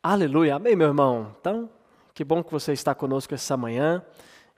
Aleluia, 0.00 0.54
amém, 0.54 0.76
meu 0.76 0.86
irmão. 0.86 1.34
Então, 1.40 1.68
que 2.14 2.22
bom 2.22 2.40
que 2.40 2.52
você 2.52 2.72
está 2.72 2.94
conosco 2.94 3.34
essa 3.34 3.56
manhã. 3.56 4.00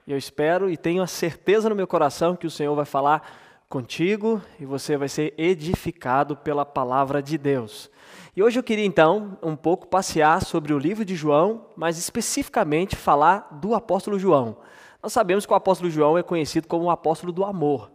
Eu 0.07 0.15
espero 0.15 0.69
e 0.69 0.77
tenho 0.77 1.01
a 1.01 1.07
certeza 1.07 1.67
no 1.67 1.75
meu 1.75 1.87
coração 1.87 2.35
que 2.35 2.45
o 2.45 2.51
Senhor 2.51 2.75
vai 2.75 2.85
falar 2.85 3.27
contigo 3.67 4.39
e 4.59 4.67
você 4.67 4.95
vai 4.95 5.09
ser 5.09 5.33
edificado 5.39 6.37
pela 6.37 6.63
palavra 6.63 7.23
de 7.23 7.39
Deus. 7.39 7.89
E 8.35 8.43
hoje 8.43 8.59
eu 8.59 8.63
queria 8.63 8.85
então 8.85 9.35
um 9.41 9.55
pouco 9.55 9.87
passear 9.87 10.45
sobre 10.45 10.75
o 10.75 10.77
livro 10.77 11.03
de 11.03 11.15
João, 11.15 11.65
mas 11.75 11.97
especificamente 11.97 12.95
falar 12.95 13.47
do 13.51 13.73
apóstolo 13.73 14.19
João. 14.19 14.57
Nós 15.01 15.11
sabemos 15.11 15.43
que 15.43 15.51
o 15.51 15.55
apóstolo 15.55 15.89
João 15.89 16.19
é 16.19 16.23
conhecido 16.23 16.67
como 16.67 16.85
o 16.85 16.91
apóstolo 16.91 17.33
do 17.33 17.43
amor. 17.43 17.91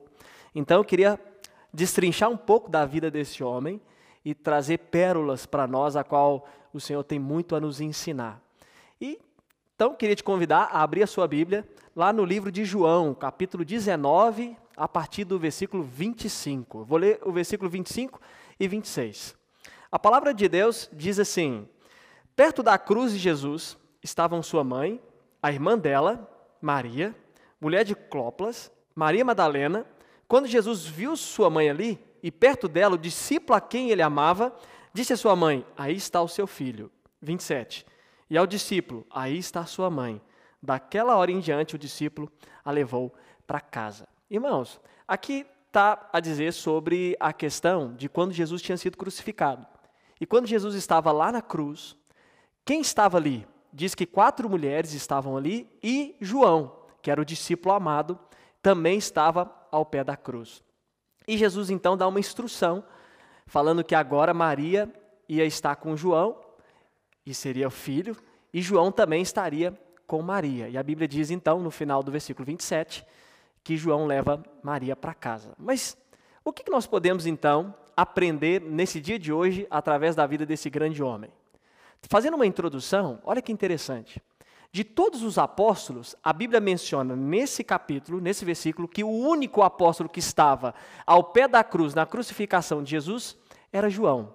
Então 0.53 0.79
eu 0.79 0.85
queria 0.85 1.17
destrinchar 1.73 2.29
um 2.29 2.37
pouco 2.37 2.69
da 2.69 2.85
vida 2.85 3.09
desse 3.09 3.45
homem 3.45 3.81
e 4.25 4.35
trazer 4.35 4.79
pérolas 4.79 5.47
para 5.47 5.69
nós, 5.69 5.95
a 5.95 6.03
qual 6.03 6.45
o 6.77 6.81
Senhor 6.81 7.03
tem 7.03 7.19
muito 7.19 7.57
a 7.57 7.61
nos 7.61 7.81
ensinar. 7.81 8.41
E 9.01 9.19
então 9.75 9.95
queria 9.95 10.17
te 10.17 10.25
convidar 10.25 10.69
a 10.73 10.83
abrir 10.83 11.03
a 11.03 11.07
sua 11.07 11.27
Bíblia 11.27 11.67
lá 11.95 12.13
no 12.13 12.25
livro 12.25 12.53
de 12.53 12.65
João, 12.65 13.15
capítulo 13.15 13.65
19, 13.65 14.57
a 14.77 14.87
partir 14.87 15.25
do 15.25 15.39
versículo 15.39 15.83
25. 15.83 16.85
Vou 16.85 16.99
ler 16.99 17.19
o 17.25 17.33
versículo 17.33 17.71
25 17.71 18.21
e 18.61 18.69
26. 18.69 19.35
A 19.91 19.99
palavra 19.99 20.35
de 20.35 20.49
Deus 20.49 20.91
diz 20.93 21.19
assim: 21.19 21.69
Perto 22.35 22.63
da 22.63 22.77
cruz 22.79 23.13
de 23.13 23.19
Jesus 23.19 23.79
estavam 24.03 24.43
sua 24.43 24.63
mãe, 24.63 25.01
a 25.43 25.51
irmã 25.51 25.79
dela, 25.79 26.31
Maria, 26.61 27.15
mulher 27.61 27.85
de 27.85 27.95
Clóplas, 27.95 28.71
Maria 28.95 29.25
Madalena. 29.25 29.87
Quando 30.29 30.47
Jesus 30.47 30.85
viu 30.85 31.17
sua 31.17 31.49
mãe 31.49 31.71
ali, 31.71 31.99
e 32.23 32.31
perto 32.31 32.67
dela 32.67 32.97
o 32.97 32.99
discípulo 32.99 33.57
a 33.57 33.61
quem 33.61 33.91
ele 33.91 34.03
amava, 34.03 34.53
disse 34.97 35.13
à 35.13 35.17
sua 35.17 35.37
mãe: 35.37 35.65
Aí 35.77 35.95
está 35.95 36.23
o 36.23 36.29
seu 36.29 36.47
filho. 36.47 36.91
27. 37.21 37.87
E 38.31 38.37
ao 38.37 38.47
discípulo: 38.47 39.07
Aí 39.11 39.37
está 39.37 39.61
a 39.61 39.67
sua 39.67 39.91
mãe. 39.91 40.21
Daquela 40.61 41.17
hora 41.17 41.31
em 41.31 41.39
diante, 41.39 41.77
o 41.77 41.79
discípulo 41.79 42.33
a 42.65 42.71
levou 42.71 43.15
para 43.47 43.61
casa. 43.61 44.09
Irmãos, 44.29 44.81
aqui 45.07 45.47
está 45.67 46.09
a 46.13 46.19
dizer 46.19 46.53
sobre 46.53 47.15
a 47.21 47.33
questão 47.33 47.95
de 47.95 48.09
quando 48.09 48.33
Jesus 48.33 48.63
tinha 48.63 48.79
sido 48.79 48.97
crucificado. 48.97 49.67
E 50.19 50.25
quando 50.25 50.47
Jesus 50.47 50.75
estava 50.75 51.13
lá 51.13 51.31
na 51.31 51.43
cruz, 51.43 51.95
quem 52.65 52.81
estava 52.81 53.19
ali? 53.19 53.47
Diz 53.73 53.95
que 53.95 54.07
quatro 54.07 54.49
mulheres 54.49 54.95
estavam 54.95 55.37
ali 55.37 55.69
e 55.83 56.17
João, 56.21 56.75
que 57.03 57.11
era 57.11 57.21
o 57.21 57.25
discípulo 57.25 57.75
amado, 57.75 58.19
também 58.63 58.97
estava 58.97 59.55
ao 59.71 59.85
pé 59.85 60.03
da 60.03 60.17
cruz. 60.17 60.65
E 61.29 61.37
Jesus 61.37 61.69
então 61.69 61.97
dá 61.97 62.09
uma 62.09 62.19
instrução, 62.19 62.83
falando 63.47 63.85
que 63.85 63.95
agora 63.95 64.35
Maria 64.35 64.93
ia 65.29 65.45
estar 65.45 65.77
com 65.77 65.97
João, 65.97 66.39
e 67.25 67.35
seria 67.35 67.69
o 67.69 67.71
filho, 67.71 68.17
e 68.53 68.63
João 68.63 68.93
também 68.93 69.23
estaria 69.23 69.77
com 70.07 70.23
Maria. 70.23 70.69
E 70.69 70.79
a 70.79 70.83
Bíblia 70.83 71.09
diz 71.09 71.31
então, 71.31 71.61
no 71.61 71.71
final 71.71 72.03
do 72.03 72.13
versículo 72.13 72.47
27, 72.47 73.05
que 73.65 73.77
João 73.77 74.07
leva 74.07 74.43
Maria 74.63 74.95
para 74.95 75.13
casa. 75.13 75.53
Mas 75.59 75.97
o 76.45 76.53
que 76.53 76.71
nós 76.71 76.87
podemos 76.87 77.27
então 77.27 77.75
aprender 77.97 78.61
nesse 78.61 79.01
dia 79.01 79.19
de 79.19 79.33
hoje 79.33 79.67
através 79.71 80.15
da 80.15 80.27
vida 80.27 80.47
desse 80.47 80.71
grande 80.71 81.03
homem? 81.03 81.31
Fazendo 82.09 82.35
uma 82.35 82.47
introdução, 82.47 83.21
olha 83.25 83.43
que 83.43 83.51
interessante. 83.51 84.23
De 84.73 84.85
todos 84.85 85.23
os 85.23 85.39
apóstolos, 85.39 86.15
a 86.23 86.33
Bíblia 86.33 86.61
menciona 86.61 87.17
nesse 87.17 87.65
capítulo, 87.65 88.21
nesse 88.21 88.45
versículo, 88.45 88.89
que 88.89 89.03
o 89.03 89.09
único 89.09 89.63
apóstolo 89.63 90.09
que 90.09 90.19
estava 90.19 90.75
ao 91.07 91.25
pé 91.25 91.49
da 91.49 91.65
cruz, 91.65 91.95
na 91.95 92.05
crucificação 92.05 92.83
de 92.83 92.91
Jesus, 92.91 93.37
era 93.73 93.89
João. 93.89 94.35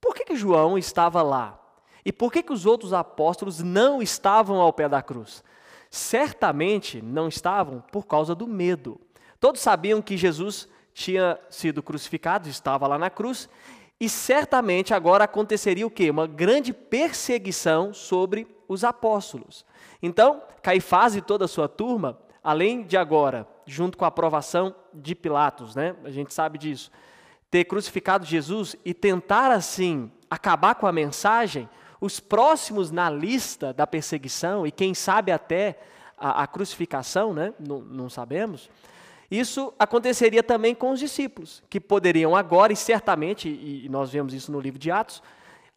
Por 0.00 0.14
que, 0.14 0.24
que 0.24 0.36
João 0.36 0.78
estava 0.78 1.22
lá? 1.22 1.60
E 2.04 2.12
por 2.12 2.32
que, 2.32 2.42
que 2.42 2.52
os 2.52 2.66
outros 2.66 2.92
apóstolos 2.92 3.60
não 3.60 4.00
estavam 4.00 4.60
ao 4.60 4.72
pé 4.72 4.88
da 4.88 5.02
cruz? 5.02 5.44
Certamente 5.90 7.02
não 7.02 7.28
estavam 7.28 7.82
por 7.92 8.06
causa 8.06 8.34
do 8.34 8.46
medo. 8.46 9.00
Todos 9.40 9.60
sabiam 9.60 10.02
que 10.02 10.16
Jesus 10.16 10.68
tinha 10.92 11.38
sido 11.48 11.82
crucificado, 11.82 12.48
estava 12.48 12.86
lá 12.86 12.98
na 12.98 13.10
cruz, 13.10 13.48
e 14.00 14.08
certamente 14.08 14.94
agora 14.94 15.24
aconteceria 15.24 15.86
o 15.86 15.90
quê? 15.90 16.10
Uma 16.10 16.26
grande 16.26 16.72
perseguição 16.72 17.92
sobre 17.92 18.46
os 18.68 18.84
apóstolos. 18.84 19.64
Então, 20.02 20.42
Caifás 20.62 21.16
e 21.16 21.20
toda 21.20 21.46
a 21.46 21.48
sua 21.48 21.68
turma, 21.68 22.18
além 22.44 22.84
de 22.84 22.96
agora, 22.96 23.48
junto 23.66 23.96
com 23.96 24.04
a 24.04 24.08
aprovação 24.08 24.74
de 24.92 25.14
Pilatos, 25.14 25.74
né? 25.74 25.96
A 26.04 26.10
gente 26.10 26.32
sabe 26.32 26.58
disso. 26.58 26.90
Ter 27.50 27.64
crucificado 27.64 28.26
Jesus 28.26 28.76
e 28.84 28.92
tentar 28.92 29.50
assim 29.50 30.12
acabar 30.30 30.74
com 30.74 30.86
a 30.86 30.92
mensagem, 30.92 31.68
os 32.00 32.20
próximos 32.20 32.90
na 32.90 33.10
lista 33.10 33.72
da 33.72 33.86
perseguição 33.86 34.66
e 34.66 34.70
quem 34.70 34.94
sabe 34.94 35.32
até 35.32 35.80
a, 36.16 36.42
a 36.42 36.46
crucificação, 36.46 37.32
né? 37.32 37.54
Não, 37.58 37.80
não 37.80 38.10
sabemos. 38.10 38.70
Isso 39.30 39.74
aconteceria 39.78 40.42
também 40.42 40.74
com 40.74 40.90
os 40.90 41.00
discípulos, 41.00 41.62
que 41.68 41.78
poderiam 41.78 42.34
agora, 42.34 42.72
e 42.72 42.76
certamente, 42.76 43.48
e 43.48 43.86
nós 43.90 44.10
vemos 44.10 44.32
isso 44.32 44.50
no 44.50 44.58
livro 44.58 44.78
de 44.78 44.90
Atos, 44.90 45.22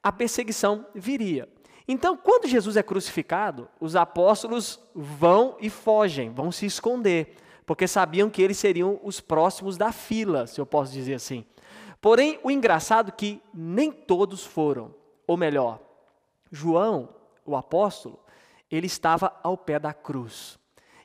a 0.02 0.12
perseguição 0.12 0.86
viria. 0.96 1.50
Então, 1.92 2.16
quando 2.16 2.48
Jesus 2.48 2.78
é 2.78 2.84
crucificado, 2.84 3.68
os 3.78 3.98
apóstolos 3.98 4.80
vão 4.96 5.58
e 5.60 5.70
fogem, 5.70 6.30
vão 6.30 6.50
se 6.50 6.66
esconder, 6.66 7.36
porque 7.66 7.86
sabiam 7.86 8.30
que 8.30 8.42
eles 8.42 8.58
seriam 8.58 8.98
os 9.04 9.20
próximos 9.20 9.76
da 9.76 9.92
fila, 9.92 10.48
se 10.48 10.62
eu 10.62 10.66
posso 10.66 10.94
dizer 10.94 11.16
assim. 11.16 11.46
Porém, 12.00 12.40
o 12.44 12.50
engraçado 12.50 13.10
é 13.10 13.12
que 13.12 13.42
nem 13.54 13.92
todos 13.92 14.46
foram, 14.46 14.96
ou 15.28 15.36
melhor, 15.36 15.82
João, 16.50 17.10
o 17.46 17.58
apóstolo, 17.58 18.18
ele 18.72 18.88
estava 18.88 19.38
ao 19.44 19.58
pé 19.58 19.78
da 19.78 19.94
cruz. 19.94 20.58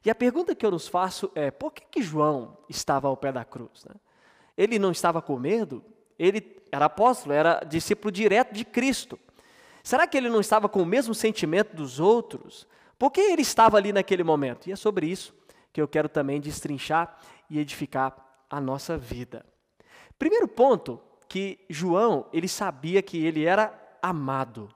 E 0.05 0.11
a 0.11 0.15
pergunta 0.15 0.55
que 0.55 0.65
eu 0.65 0.71
nos 0.71 0.87
faço 0.87 1.33
é: 1.35 1.51
por 1.51 1.73
que, 1.73 1.83
que 1.91 2.01
João 2.01 2.59
estava 2.69 3.09
ao 3.09 3.17
pé 3.17 3.33
da 3.33 3.45
cruz? 3.45 3.85
Né? 3.87 3.97
Ele 4.57 4.79
não 4.79 4.93
estava 4.93 5.21
com 5.21 5.37
medo? 5.37 5.85
Ele 6.17 6.63
era 6.71 6.85
apóstolo, 6.85 7.35
era 7.35 7.65
discípulo 7.65 8.13
direto 8.13 8.55
de 8.55 8.65
Cristo. 8.65 9.19
Será 9.87 10.05
que 10.05 10.17
ele 10.17 10.29
não 10.29 10.41
estava 10.41 10.69
com 10.69 10.83
o 10.83 10.85
mesmo 10.85 11.15
sentimento 11.15 11.77
dos 11.77 12.01
outros? 12.01 12.67
Por 12.99 13.09
que 13.13 13.21
ele 13.21 13.43
estava 13.43 13.77
ali 13.77 13.93
naquele 13.93 14.25
momento? 14.25 14.69
E 14.69 14.73
é 14.73 14.75
sobre 14.75 15.07
isso 15.07 15.33
que 15.73 15.81
eu 15.81 15.87
quero 15.87 16.09
também 16.09 16.41
destrinchar 16.41 17.17
e 17.49 17.61
edificar 17.61 18.17
a 18.51 18.61
nossa 18.61 18.99
vida. 18.99 19.47
Primeiro 20.19 20.49
ponto, 20.49 21.01
que 21.29 21.61
João, 21.71 22.27
ele 22.33 22.49
sabia 22.49 23.01
que 23.01 23.25
ele 23.25 23.45
era 23.45 23.73
amado. 24.03 24.69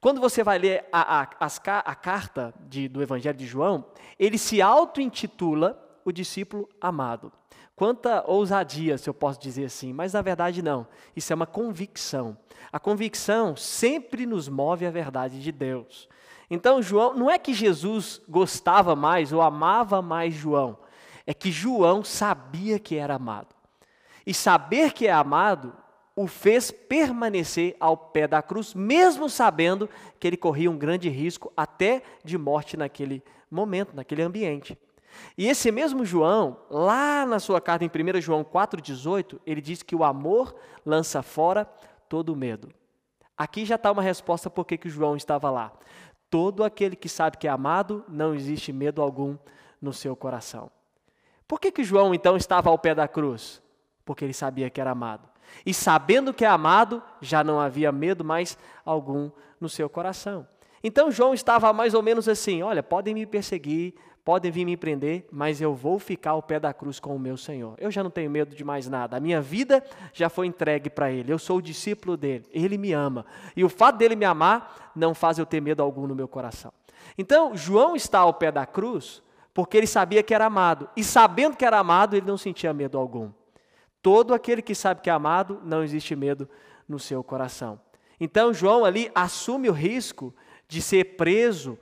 Quando 0.00 0.22
você 0.22 0.42
vai 0.42 0.58
ler 0.58 0.86
a, 0.90 1.24
a, 1.38 1.80
a 1.80 1.94
carta 1.94 2.54
de, 2.60 2.88
do 2.88 3.02
Evangelho 3.02 3.36
de 3.36 3.46
João, 3.46 3.84
ele 4.18 4.38
se 4.38 4.62
auto-intitula 4.62 5.78
o 6.02 6.10
discípulo 6.10 6.66
amado. 6.80 7.30
Quanta 7.76 8.24
ousadia, 8.26 8.96
se 8.96 9.08
eu 9.08 9.12
posso 9.12 9.38
dizer 9.38 9.66
assim, 9.66 9.92
mas 9.92 10.14
na 10.14 10.22
verdade 10.22 10.62
não. 10.62 10.86
Isso 11.14 11.30
é 11.30 11.36
uma 11.36 11.46
convicção. 11.46 12.36
A 12.72 12.80
convicção 12.80 13.54
sempre 13.54 14.24
nos 14.24 14.48
move 14.48 14.86
à 14.86 14.90
verdade 14.90 15.42
de 15.42 15.52
Deus. 15.52 16.08
Então, 16.50 16.80
João, 16.80 17.14
não 17.14 17.30
é 17.30 17.38
que 17.38 17.52
Jesus 17.52 18.22
gostava 18.26 18.96
mais 18.96 19.30
ou 19.30 19.42
amava 19.42 20.00
mais 20.00 20.32
João, 20.32 20.78
é 21.26 21.34
que 21.34 21.50
João 21.50 22.02
sabia 22.02 22.78
que 22.78 22.96
era 22.96 23.16
amado. 23.16 23.54
E 24.26 24.32
saber 24.32 24.92
que 24.92 25.06
é 25.06 25.12
amado 25.12 25.74
o 26.14 26.26
fez 26.26 26.70
permanecer 26.70 27.76
ao 27.78 27.94
pé 27.94 28.26
da 28.26 28.40
cruz, 28.40 28.72
mesmo 28.72 29.28
sabendo 29.28 29.86
que 30.18 30.26
ele 30.26 30.36
corria 30.38 30.70
um 30.70 30.78
grande 30.78 31.10
risco 31.10 31.52
até 31.54 32.02
de 32.24 32.38
morte 32.38 32.74
naquele 32.74 33.22
momento, 33.50 33.94
naquele 33.94 34.22
ambiente. 34.22 34.78
E 35.36 35.48
esse 35.48 35.70
mesmo 35.70 36.04
João, 36.04 36.58
lá 36.70 37.26
na 37.26 37.38
sua 37.38 37.60
carta 37.60 37.84
em 37.84 37.88
1 37.88 38.20
João 38.20 38.44
4,18, 38.44 39.38
ele 39.46 39.60
diz 39.60 39.82
que 39.82 39.94
o 39.94 40.04
amor 40.04 40.54
lança 40.84 41.22
fora 41.22 41.64
todo 42.08 42.30
o 42.30 42.36
medo. 42.36 42.68
Aqui 43.36 43.64
já 43.64 43.74
está 43.74 43.92
uma 43.92 44.02
resposta 44.02 44.48
por 44.48 44.64
que 44.64 44.78
João 44.88 45.16
estava 45.16 45.50
lá. 45.50 45.72
Todo 46.30 46.64
aquele 46.64 46.96
que 46.96 47.08
sabe 47.08 47.36
que 47.36 47.46
é 47.46 47.50
amado, 47.50 48.04
não 48.08 48.34
existe 48.34 48.72
medo 48.72 49.02
algum 49.02 49.36
no 49.80 49.92
seu 49.92 50.16
coração. 50.16 50.70
Por 51.46 51.60
que, 51.60 51.70
que 51.70 51.84
João 51.84 52.14
então 52.14 52.36
estava 52.36 52.70
ao 52.70 52.78
pé 52.78 52.94
da 52.94 53.06
cruz? 53.06 53.62
Porque 54.04 54.24
ele 54.24 54.32
sabia 54.32 54.68
que 54.68 54.80
era 54.80 54.90
amado. 54.90 55.28
E 55.64 55.72
sabendo 55.72 56.34
que 56.34 56.44
é 56.44 56.48
amado, 56.48 57.02
já 57.20 57.44
não 57.44 57.60
havia 57.60 57.92
medo 57.92 58.24
mais 58.24 58.58
algum 58.84 59.30
no 59.60 59.68
seu 59.68 59.88
coração. 59.88 60.46
Então 60.82 61.10
João 61.10 61.34
estava 61.34 61.72
mais 61.72 61.94
ou 61.94 62.02
menos 62.02 62.28
assim: 62.28 62.62
olha, 62.62 62.82
podem 62.82 63.14
me 63.14 63.26
perseguir, 63.26 63.94
podem 64.26 64.50
vir 64.50 64.64
me 64.64 64.76
prender, 64.76 65.24
mas 65.30 65.60
eu 65.60 65.72
vou 65.72 66.00
ficar 66.00 66.32
ao 66.32 66.42
pé 66.42 66.58
da 66.58 66.74
cruz 66.74 66.98
com 66.98 67.14
o 67.14 67.18
meu 67.18 67.36
Senhor. 67.36 67.76
Eu 67.78 67.92
já 67.92 68.02
não 68.02 68.10
tenho 68.10 68.28
medo 68.28 68.56
de 68.56 68.64
mais 68.64 68.88
nada. 68.88 69.16
A 69.16 69.20
minha 69.20 69.40
vida 69.40 69.84
já 70.12 70.28
foi 70.28 70.48
entregue 70.48 70.90
para 70.90 71.12
Ele. 71.12 71.32
Eu 71.32 71.38
sou 71.38 71.58
o 71.58 71.62
discípulo 71.62 72.16
dele. 72.16 72.44
Ele 72.50 72.76
me 72.76 72.92
ama. 72.92 73.24
E 73.54 73.62
o 73.62 73.68
fato 73.68 73.98
dele 73.98 74.16
me 74.16 74.24
amar 74.24 74.90
não 74.96 75.14
faz 75.14 75.38
eu 75.38 75.46
ter 75.46 75.62
medo 75.62 75.80
algum 75.80 76.08
no 76.08 76.14
meu 76.16 76.26
coração. 76.26 76.72
Então, 77.16 77.56
João 77.56 77.94
está 77.94 78.18
ao 78.18 78.34
pé 78.34 78.50
da 78.50 78.66
cruz 78.66 79.22
porque 79.54 79.76
ele 79.76 79.86
sabia 79.86 80.24
que 80.24 80.34
era 80.34 80.46
amado. 80.46 80.90
E 80.96 81.04
sabendo 81.04 81.56
que 81.56 81.64
era 81.64 81.78
amado, 81.78 82.16
ele 82.16 82.26
não 82.26 82.36
sentia 82.36 82.74
medo 82.74 82.98
algum. 82.98 83.30
Todo 84.02 84.34
aquele 84.34 84.60
que 84.60 84.74
sabe 84.74 85.02
que 85.02 85.08
é 85.08 85.12
amado, 85.12 85.60
não 85.64 85.84
existe 85.84 86.16
medo 86.16 86.48
no 86.88 86.98
seu 86.98 87.22
coração. 87.22 87.80
Então 88.18 88.52
João 88.52 88.84
ali 88.84 89.08
assume 89.14 89.70
o 89.70 89.72
risco 89.72 90.34
de 90.66 90.82
ser 90.82 91.16
preso, 91.16 91.78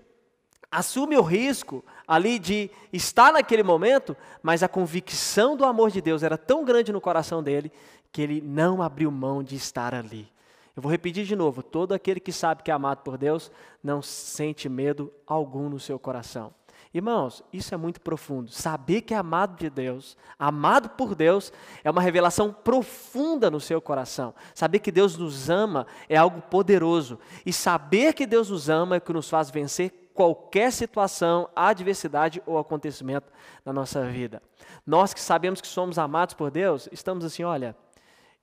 assume 0.74 1.16
o 1.16 1.22
risco 1.22 1.84
ali 2.06 2.38
de 2.38 2.70
estar 2.92 3.32
naquele 3.32 3.62
momento, 3.62 4.16
mas 4.42 4.62
a 4.62 4.68
convicção 4.68 5.56
do 5.56 5.64
amor 5.64 5.90
de 5.90 6.00
Deus 6.00 6.22
era 6.22 6.36
tão 6.36 6.64
grande 6.64 6.92
no 6.92 7.00
coração 7.00 7.42
dele 7.42 7.70
que 8.10 8.20
ele 8.20 8.40
não 8.40 8.82
abriu 8.82 9.10
mão 9.10 9.42
de 9.42 9.54
estar 9.54 9.94
ali. 9.94 10.28
Eu 10.76 10.82
vou 10.82 10.90
repetir 10.90 11.24
de 11.24 11.36
novo: 11.36 11.62
todo 11.62 11.94
aquele 11.94 12.18
que 12.18 12.32
sabe 12.32 12.62
que 12.62 12.70
é 12.70 12.74
amado 12.74 13.02
por 13.02 13.16
Deus 13.16 13.50
não 13.82 14.02
sente 14.02 14.68
medo 14.68 15.12
algum 15.26 15.68
no 15.68 15.78
seu 15.78 15.98
coração. 15.98 16.52
Irmãos, 16.92 17.42
isso 17.52 17.74
é 17.74 17.76
muito 17.76 18.00
profundo. 18.00 18.52
Saber 18.52 19.00
que 19.00 19.14
é 19.14 19.16
amado 19.16 19.56
de 19.58 19.68
Deus, 19.68 20.16
amado 20.38 20.90
por 20.90 21.16
Deus, 21.16 21.52
é 21.82 21.90
uma 21.90 22.00
revelação 22.00 22.52
profunda 22.52 23.50
no 23.50 23.60
seu 23.60 23.80
coração. 23.80 24.32
Saber 24.54 24.78
que 24.78 24.92
Deus 24.92 25.16
nos 25.16 25.50
ama 25.50 25.88
é 26.08 26.16
algo 26.16 26.40
poderoso. 26.42 27.18
E 27.44 27.52
saber 27.52 28.14
que 28.14 28.26
Deus 28.26 28.48
nos 28.48 28.68
ama 28.68 28.94
é 28.94 28.98
o 28.98 29.00
que 29.00 29.12
nos 29.12 29.28
faz 29.28 29.50
vencer 29.50 30.03
qualquer 30.14 30.72
situação, 30.72 31.50
adversidade 31.54 32.40
ou 32.46 32.56
acontecimento 32.56 33.30
na 33.64 33.72
nossa 33.72 34.04
vida. 34.04 34.40
Nós 34.86 35.12
que 35.12 35.20
sabemos 35.20 35.60
que 35.60 35.66
somos 35.66 35.98
amados 35.98 36.34
por 36.34 36.50
Deus, 36.50 36.88
estamos 36.92 37.24
assim: 37.24 37.42
olha, 37.42 37.76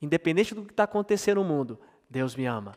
independente 0.01 0.53
do 0.53 0.65
que 0.65 0.71
está 0.71 0.83
acontecendo 0.83 1.41
no 1.41 1.47
mundo, 1.47 1.79
Deus 2.09 2.35
me 2.35 2.45
ama. 2.45 2.73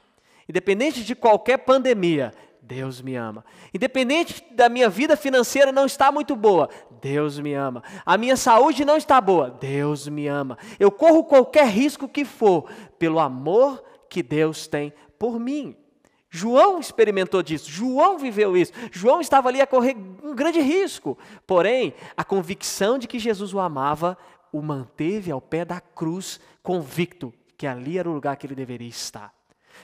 Independente 0.48 1.04
de 1.04 1.14
qualquer 1.14 1.58
pandemia, 1.58 2.32
Deus 2.62 3.02
me 3.02 3.16
ama. 3.16 3.44
Independente 3.72 4.44
da 4.52 4.68
minha 4.68 4.88
vida 4.88 5.16
financeira 5.16 5.72
não 5.72 5.86
estar 5.86 6.12
muito 6.12 6.36
boa, 6.36 6.68
Deus 7.00 7.38
me 7.38 7.52
ama. 7.52 7.82
A 8.06 8.16
minha 8.16 8.36
saúde 8.36 8.84
não 8.84 8.96
está 8.96 9.20
boa, 9.20 9.50
Deus 9.50 10.08
me 10.08 10.28
ama. 10.28 10.56
Eu 10.78 10.90
corro 10.90 11.24
qualquer 11.24 11.66
risco 11.66 12.08
que 12.08 12.24
for, 12.24 12.70
pelo 12.98 13.18
amor 13.18 13.82
que 14.08 14.22
Deus 14.22 14.66
tem 14.66 14.92
por 15.18 15.38
mim. 15.38 15.76
João 16.36 16.80
experimentou 16.80 17.44
disso, 17.44 17.70
João 17.70 18.18
viveu 18.18 18.56
isso, 18.56 18.72
João 18.90 19.20
estava 19.20 19.48
ali 19.48 19.60
a 19.60 19.66
correr 19.68 19.96
um 20.20 20.34
grande 20.34 20.60
risco. 20.60 21.16
Porém, 21.46 21.94
a 22.16 22.24
convicção 22.24 22.98
de 22.98 23.06
que 23.06 23.20
Jesus 23.20 23.54
o 23.54 23.60
amava 23.60 24.18
o 24.52 24.60
manteve 24.60 25.30
ao 25.30 25.40
pé 25.40 25.64
da 25.64 25.80
cruz, 25.80 26.40
convicto 26.60 27.32
que 27.56 27.68
ali 27.68 27.98
era 27.98 28.10
o 28.10 28.12
lugar 28.12 28.36
que 28.36 28.48
ele 28.48 28.54
deveria 28.56 28.88
estar. 28.88 29.32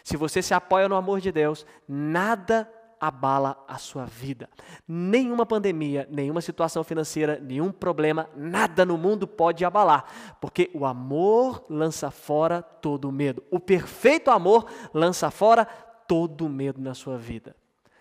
Se 0.02 0.17
você 0.17 0.43
se 0.43 0.52
apoia 0.52 0.88
no 0.88 0.97
amor 0.97 1.20
de 1.20 1.31
Deus, 1.31 1.64
nada 1.88 2.69
abala 3.00 3.64
a 3.69 3.79
sua 3.79 4.05
vida. 4.05 4.49
Nenhuma 4.88 5.46
pandemia, 5.46 6.08
nenhuma 6.11 6.41
situação 6.41 6.82
financeira, 6.82 7.41
nenhum 7.41 7.70
problema, 7.70 8.29
nada 8.37 8.85
no 8.85 8.99
mundo 8.99 9.26
pode 9.26 9.64
abalar, 9.64 10.37
porque 10.41 10.69
o 10.75 10.85
amor 10.85 11.64
lança 11.69 12.11
fora 12.11 12.61
todo 12.61 13.08
o 13.08 13.12
medo. 13.12 13.43
O 13.53 13.61
perfeito 13.61 14.32
amor 14.32 14.67
lança 14.93 15.31
fora 15.31 15.67
todo 16.10 16.48
medo 16.48 16.80
na 16.80 16.92
sua 16.92 17.16
vida. 17.16 17.54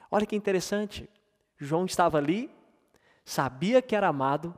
Olha 0.09 0.25
que 0.25 0.35
interessante. 0.35 1.07
João 1.59 1.85
estava 1.85 2.17
ali, 2.17 2.49
sabia 3.23 3.83
que 3.83 3.95
era 3.95 4.07
amado, 4.07 4.57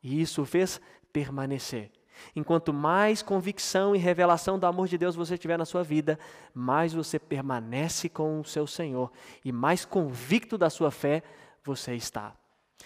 e 0.00 0.22
isso 0.22 0.42
o 0.42 0.44
fez 0.46 0.80
permanecer. 1.12 1.90
Enquanto 2.36 2.72
mais 2.72 3.20
convicção 3.20 3.96
e 3.96 3.98
revelação 3.98 4.56
do 4.56 4.66
amor 4.66 4.86
de 4.86 4.96
Deus 4.96 5.16
você 5.16 5.36
tiver 5.36 5.58
na 5.58 5.64
sua 5.64 5.82
vida, 5.82 6.16
mais 6.54 6.92
você 6.92 7.18
permanece 7.18 8.08
com 8.08 8.38
o 8.38 8.44
seu 8.44 8.68
Senhor 8.68 9.10
e 9.44 9.50
mais 9.50 9.84
convicto 9.84 10.56
da 10.56 10.70
sua 10.70 10.92
fé 10.92 11.24
você 11.64 11.96
está. 11.96 12.36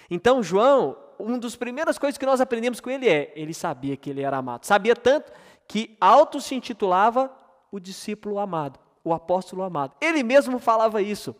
Então, 0.08 0.42
João, 0.42 0.96
uma 1.18 1.38
das 1.38 1.56
primeiras 1.56 1.98
coisas 1.98 2.16
que 2.16 2.24
nós 2.24 2.40
aprendemos 2.40 2.80
com 2.80 2.88
ele 2.88 3.06
é: 3.06 3.34
ele 3.36 3.52
sabia 3.52 3.98
que 3.98 4.08
ele 4.08 4.22
era 4.22 4.38
amado. 4.38 4.64
Sabia 4.64 4.96
tanto 4.96 5.30
que 5.68 5.94
auto 6.00 6.40
se 6.40 6.54
intitulava 6.54 7.30
o 7.70 7.78
discípulo 7.78 8.38
amado, 8.38 8.78
o 9.06 9.14
apóstolo 9.14 9.62
amado. 9.62 9.94
Ele 10.00 10.24
mesmo 10.24 10.58
falava 10.58 11.00
isso. 11.00 11.34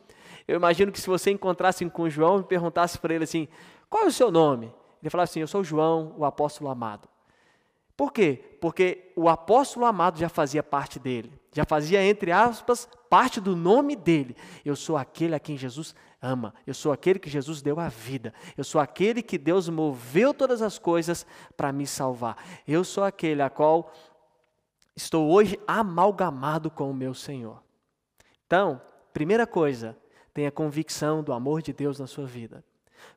Eu 0.47 0.55
imagino 0.55 0.93
que 0.93 1.01
se 1.01 1.09
você 1.09 1.33
encontrasse 1.33 1.85
com 1.91 2.09
João 2.09 2.39
e 2.39 2.45
perguntasse 2.45 2.97
para 2.97 3.13
ele 3.13 3.25
assim: 3.25 3.49
qual 3.91 4.05
é 4.05 4.07
o 4.07 4.13
seu 4.13 4.31
nome? 4.31 4.73
Ele 5.03 5.11
falava 5.11 5.25
assim: 5.25 5.41
eu 5.41 5.49
sou 5.49 5.65
João, 5.65 6.15
o 6.17 6.25
apóstolo 6.25 6.71
amado. 6.71 7.09
Por 7.97 8.13
quê? 8.13 8.59
Porque 8.61 9.13
o 9.17 9.29
apóstolo 9.29 9.85
amado 9.85 10.19
já 10.19 10.29
fazia 10.29 10.63
parte 10.63 11.01
dele, 11.01 11.33
já 11.51 11.65
fazia, 11.65 12.05
entre 12.05 12.31
aspas, 12.31 12.89
parte 13.11 13.41
do 13.41 13.57
nome 13.57 13.97
dele. 13.97 14.37
Eu 14.65 14.77
sou 14.77 14.97
aquele 14.97 15.35
a 15.35 15.41
quem 15.41 15.57
Jesus 15.57 15.95
ama, 16.23 16.55
eu 16.67 16.75
sou 16.75 16.93
aquele 16.93 17.19
que 17.19 17.31
Jesus 17.31 17.63
deu 17.63 17.81
a 17.81 17.89
vida, 17.89 18.33
eu 18.57 18.63
sou 18.63 18.81
aquele 18.81 19.23
que 19.23 19.39
Deus 19.39 19.69
moveu 19.69 20.33
todas 20.33 20.63
as 20.63 20.79
coisas 20.79 21.27
para 21.57 21.73
me 21.73 21.87
salvar, 21.87 22.37
eu 22.67 22.85
sou 22.85 23.03
aquele 23.03 23.43
a 23.43 23.51
qual 23.51 23.93
estou 24.97 25.31
hoje 25.31 25.61
amalgamado 25.67 26.71
com 26.71 26.91
o 26.91 26.95
meu 26.95 27.13
Senhor. 27.13 27.63
Então, 28.47 28.81
primeira 29.13 29.47
coisa, 29.47 29.97
tenha 30.33 30.51
convicção 30.51 31.23
do 31.23 31.33
amor 31.33 31.61
de 31.61 31.73
Deus 31.73 31.99
na 31.99 32.07
sua 32.07 32.27
vida. 32.27 32.65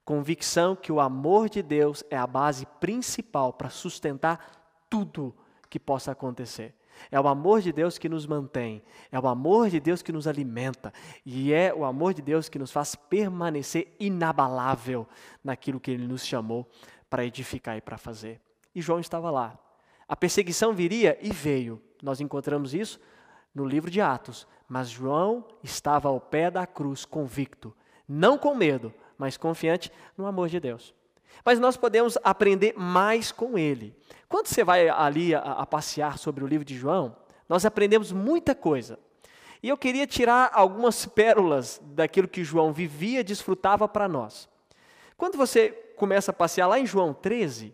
Convicção 0.03 0.75
que 0.75 0.91
o 0.91 0.99
amor 0.99 1.49
de 1.49 1.63
Deus 1.63 2.03
é 2.09 2.17
a 2.17 2.27
base 2.27 2.65
principal 2.79 3.53
para 3.53 3.69
sustentar 3.69 4.83
tudo 4.89 5.35
que 5.69 5.79
possa 5.79 6.11
acontecer. 6.11 6.75
É 7.09 7.19
o 7.19 7.27
amor 7.27 7.61
de 7.61 7.71
Deus 7.71 7.97
que 7.97 8.09
nos 8.09 8.25
mantém, 8.25 8.83
é 9.09 9.17
o 9.17 9.27
amor 9.27 9.69
de 9.69 9.79
Deus 9.79 10.01
que 10.01 10.11
nos 10.11 10.27
alimenta, 10.27 10.91
e 11.25 11.53
é 11.53 11.73
o 11.73 11.85
amor 11.85 12.13
de 12.13 12.21
Deus 12.21 12.49
que 12.49 12.59
nos 12.59 12.71
faz 12.71 12.93
permanecer 12.93 13.95
inabalável 13.99 15.07
naquilo 15.41 15.79
que 15.79 15.91
Ele 15.91 16.05
nos 16.05 16.25
chamou 16.25 16.69
para 17.09 17.23
edificar 17.23 17.77
e 17.77 17.81
para 17.81 17.97
fazer. 17.97 18.41
E 18.75 18.81
João 18.81 18.99
estava 18.99 19.31
lá. 19.31 19.57
A 20.09 20.15
perseguição 20.15 20.73
viria 20.73 21.19
e 21.21 21.29
veio. 21.29 21.79
Nós 22.01 22.19
encontramos 22.19 22.73
isso 22.73 22.99
no 23.53 23.63
livro 23.63 23.91
de 23.91 24.01
Atos. 24.01 24.47
Mas 24.67 24.89
João 24.89 25.45
estava 25.63 26.09
ao 26.09 26.19
pé 26.19 26.49
da 26.49 26.65
cruz, 26.65 27.05
convicto, 27.05 27.75
não 28.07 28.37
com 28.37 28.55
medo, 28.55 28.91
mas 29.17 29.37
confiante 29.37 29.91
no 30.17 30.25
amor 30.25 30.49
de 30.49 30.59
Deus. 30.59 30.95
Mas 31.45 31.59
nós 31.59 31.77
podemos 31.77 32.17
aprender 32.23 32.73
mais 32.75 33.31
com 33.31 33.57
ele. 33.57 33.95
Quando 34.27 34.47
você 34.47 34.63
vai 34.63 34.89
ali 34.89 35.33
a, 35.33 35.39
a, 35.39 35.65
passear 35.65 36.17
sobre 36.17 36.43
o 36.43 36.47
livro 36.47 36.65
de 36.65 36.75
João, 36.75 37.15
nós 37.47 37.65
aprendemos 37.65 38.11
muita 38.11 38.53
coisa. 38.53 38.99
E 39.61 39.69
eu 39.69 39.77
queria 39.77 40.07
tirar 40.07 40.51
algumas 40.53 41.05
pérolas 41.05 41.81
daquilo 41.83 42.27
que 42.27 42.43
João 42.43 42.71
vivia, 42.71 43.23
desfrutava 43.23 43.87
para 43.87 44.07
nós. 44.07 44.49
Quando 45.17 45.37
você 45.37 45.69
começa 45.97 46.31
a 46.31 46.33
passear 46.33 46.67
lá 46.67 46.79
em 46.79 46.85
João 46.85 47.13
13, 47.13 47.73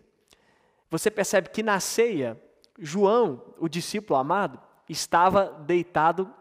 você 0.90 1.10
percebe 1.10 1.50
que 1.50 1.62
na 1.62 1.80
ceia, 1.80 2.40
João, 2.78 3.42
o 3.58 3.68
discípulo 3.68 4.18
amado, 4.18 4.60
estava 4.88 5.46
deitado 5.66 6.32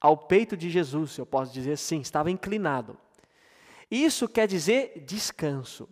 ao 0.00 0.16
peito 0.16 0.56
de 0.56 0.68
Jesus, 0.70 1.16
eu 1.18 1.26
posso 1.26 1.52
dizer 1.52 1.72
assim, 1.72 2.00
estava 2.00 2.30
inclinado. 2.30 2.96
Isso 3.90 4.28
quer 4.28 4.46
dizer 4.46 5.04
descanso. 5.06 5.88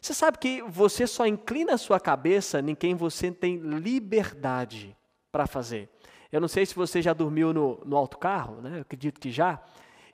Você 0.00 0.12
sabe 0.12 0.38
que 0.38 0.62
você 0.62 1.06
só 1.06 1.26
inclina 1.26 1.74
a 1.74 1.78
sua 1.78 2.00
cabeça 2.00 2.58
em 2.60 2.74
quem 2.74 2.94
você 2.94 3.30
tem 3.30 3.56
liberdade 3.56 4.96
para 5.30 5.46
fazer. 5.46 5.88
Eu 6.30 6.40
não 6.40 6.48
sei 6.48 6.66
se 6.66 6.74
você 6.74 7.00
já 7.00 7.12
dormiu 7.12 7.52
no, 7.52 7.80
no 7.84 7.96
autocarro, 7.96 8.60
né? 8.60 8.78
eu 8.78 8.80
acredito 8.82 9.20
que 9.20 9.30
já, 9.30 9.62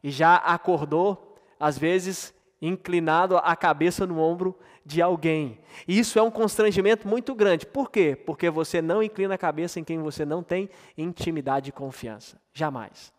e 0.02 0.10
já 0.10 0.36
acordou, 0.36 1.36
às 1.58 1.78
vezes, 1.78 2.34
inclinado 2.60 3.36
a 3.36 3.54
cabeça 3.54 4.06
no 4.06 4.18
ombro 4.18 4.58
de 4.84 5.02
alguém. 5.02 5.60
Isso 5.86 6.18
é 6.18 6.22
um 6.22 6.30
constrangimento 6.30 7.06
muito 7.06 7.34
grande. 7.34 7.66
Por 7.66 7.90
quê? 7.90 8.16
Porque 8.16 8.50
você 8.50 8.80
não 8.80 9.02
inclina 9.02 9.34
a 9.34 9.38
cabeça 9.38 9.78
em 9.78 9.84
quem 9.84 9.98
você 9.98 10.24
não 10.24 10.42
tem 10.42 10.68
intimidade 10.96 11.70
e 11.70 11.72
confiança. 11.72 12.40
Jamais. 12.52 13.12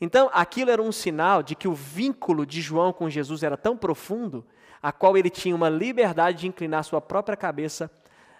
Então, 0.00 0.30
aquilo 0.32 0.70
era 0.70 0.82
um 0.82 0.92
sinal 0.92 1.42
de 1.42 1.54
que 1.54 1.66
o 1.66 1.74
vínculo 1.74 2.44
de 2.44 2.60
João 2.60 2.92
com 2.92 3.08
Jesus 3.08 3.42
era 3.42 3.56
tão 3.56 3.76
profundo 3.76 4.44
a 4.82 4.92
qual 4.92 5.16
ele 5.16 5.30
tinha 5.30 5.54
uma 5.54 5.68
liberdade 5.68 6.40
de 6.40 6.48
inclinar 6.48 6.84
sua 6.84 7.00
própria 7.00 7.36
cabeça 7.36 7.90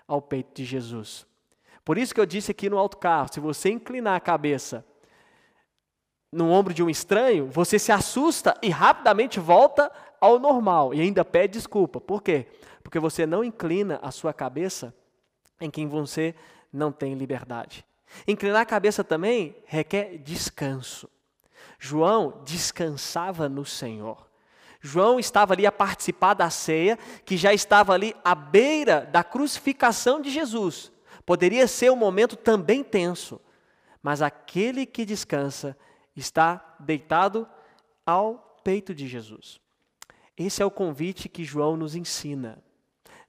ao 0.06 0.20
peito 0.20 0.54
de 0.54 0.64
Jesus. 0.64 1.26
Por 1.84 1.96
isso 1.96 2.14
que 2.14 2.20
eu 2.20 2.26
disse 2.26 2.50
aqui 2.50 2.68
no 2.68 2.78
alto 2.78 2.98
carro, 2.98 3.28
se 3.32 3.40
você 3.40 3.70
inclinar 3.70 4.16
a 4.16 4.20
cabeça 4.20 4.84
no 6.32 6.50
ombro 6.50 6.74
de 6.74 6.82
um 6.82 6.90
estranho, 6.90 7.48
você 7.50 7.78
se 7.78 7.92
assusta 7.92 8.54
e 8.60 8.68
rapidamente 8.68 9.40
volta 9.40 9.90
ao 10.20 10.38
normal 10.38 10.94
e 10.94 11.00
ainda 11.00 11.24
pede 11.24 11.54
desculpa. 11.54 12.00
Por 12.00 12.22
quê? 12.22 12.46
Porque 12.82 12.98
você 12.98 13.26
não 13.26 13.44
inclina 13.44 13.98
a 14.02 14.10
sua 14.10 14.32
cabeça 14.32 14.94
em 15.60 15.70
quem 15.70 15.86
você 15.86 16.34
não 16.72 16.92
tem 16.92 17.14
liberdade. 17.14 17.84
Inclinar 18.26 18.62
a 18.62 18.66
cabeça 18.66 19.02
também 19.02 19.56
requer 19.66 20.18
descanso. 20.18 21.08
João 21.78 22.42
descansava 22.44 23.48
no 23.48 23.64
Senhor. 23.64 24.26
João 24.80 25.18
estava 25.18 25.54
ali 25.54 25.66
a 25.66 25.72
participar 25.72 26.34
da 26.34 26.48
ceia, 26.48 26.98
que 27.24 27.36
já 27.36 27.52
estava 27.52 27.92
ali 27.92 28.14
à 28.24 28.34
beira 28.34 29.00
da 29.00 29.24
crucificação 29.24 30.20
de 30.20 30.30
Jesus. 30.30 30.92
Poderia 31.24 31.66
ser 31.66 31.90
um 31.90 31.96
momento 31.96 32.36
também 32.36 32.84
tenso, 32.84 33.40
mas 34.02 34.22
aquele 34.22 34.86
que 34.86 35.04
descansa 35.04 35.76
está 36.14 36.76
deitado 36.78 37.48
ao 38.04 38.58
peito 38.62 38.94
de 38.94 39.08
Jesus. 39.08 39.60
Esse 40.36 40.62
é 40.62 40.66
o 40.66 40.70
convite 40.70 41.28
que 41.28 41.44
João 41.44 41.76
nos 41.76 41.94
ensina. 41.94 42.62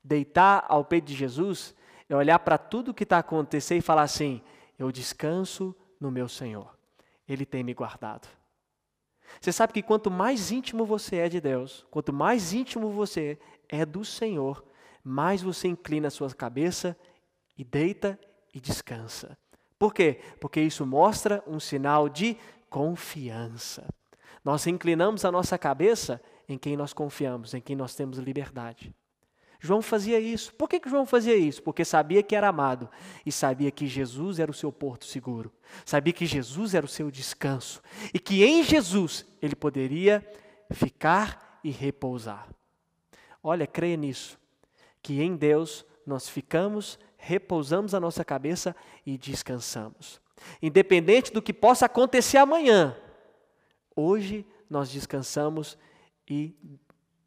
Deitar 0.04 0.66
ao 0.68 0.84
peito 0.84 1.06
de 1.06 1.16
Jesus 1.16 1.76
é 2.10 2.16
olhar 2.16 2.40
para 2.40 2.58
tudo 2.58 2.92
o 2.92 2.94
que 2.94 3.04
está 3.04 3.20
acontecendo 3.20 3.80
e 3.80 3.82
falar 3.82 4.04
assim: 4.04 4.42
eu 4.78 4.92
descanso 4.92 5.76
no 6.00 6.12
meu 6.12 6.28
Senhor. 6.28 6.78
Ele 7.28 7.46
tem 7.46 7.64
me 7.64 7.74
guardado. 7.74 8.28
Você 9.42 9.52
sabe 9.52 9.74
que 9.74 9.84
quanto 9.84 10.10
mais 10.10 10.52
íntimo 10.52 10.86
você 10.86 11.18
é 11.18 11.30
de 11.30 11.42
Deus, 11.42 11.86
quanto 11.92 12.14
mais 12.14 12.54
íntimo 12.54 12.90
você 12.90 13.38
é 13.68 13.86
do 13.86 14.06
Senhor, 14.06 14.64
mais 15.04 15.42
você 15.42 15.68
inclina 15.68 16.08
a 16.08 16.12
sua 16.12 16.34
cabeça 16.34 16.98
e 17.58 17.64
deita 17.64 18.20
e 18.54 18.60
descansa. 18.60 19.38
Por 19.78 19.94
quê? 19.94 20.22
Porque 20.40 20.62
isso 20.62 20.86
mostra 20.86 21.44
um 21.46 21.60
sinal 21.60 22.10
de 22.10 22.38
confiança. 22.70 23.86
Nós 24.44 24.66
inclinamos 24.66 25.26
a 25.26 25.32
nossa 25.32 25.58
cabeça 25.58 26.22
em 26.48 26.58
quem 26.58 26.78
nós 26.78 26.94
confiamos, 26.94 27.54
em 27.54 27.62
quem 27.62 27.76
nós 27.76 27.96
temos 27.96 28.18
liberdade. 28.18 28.94
João 29.60 29.82
fazia 29.82 30.20
isso. 30.20 30.54
Por 30.54 30.70
que, 30.70 30.80
que 30.80 30.90
João 30.90 31.06
fazia 31.06 31.36
isso? 31.36 31.64
Porque 31.64 31.84
sabia 31.84 32.22
que 32.22 32.36
era 32.36 32.48
amado 32.48 32.90
e 33.26 33.32
sabia 33.32 33.72
que 33.72 33.88
Jesus 33.88 34.40
era 34.40 34.52
o 34.52 34.54
seu 34.54 34.72
porto 34.72 35.06
seguro. 35.06 35.52
Sabia 35.84 36.14
que 36.14 36.26
Jesus 36.26 36.76
era 36.76 36.86
o 36.86 36.90
seu 36.90 37.10
descanso 37.10 37.82
e 38.14 38.20
que 38.20 38.44
em 38.44 38.64
Jesus 38.64 39.26
ele 39.42 39.56
poderia 39.56 40.26
ficar 40.72 41.60
e 41.64 41.72
repousar. 41.72 42.48
Olha, 43.42 43.66
creia 43.66 43.98
nisso, 43.98 44.40
que 45.02 45.22
em 45.22 45.36
Deus 45.36 45.86
nós 46.06 46.30
ficamos, 46.30 47.00
repousamos 47.18 47.94
a 47.94 48.00
nossa 48.00 48.24
cabeça 48.24 48.76
e 49.06 49.18
descansamos. 49.18 50.22
Independente 50.62 51.32
do 51.32 51.42
que 51.42 51.54
possa 51.54 51.88
acontecer 51.88 52.38
amanhã, 52.38 52.96
hoje 53.96 54.46
nós 54.70 54.90
descansamos 54.90 55.78
e 56.28 56.56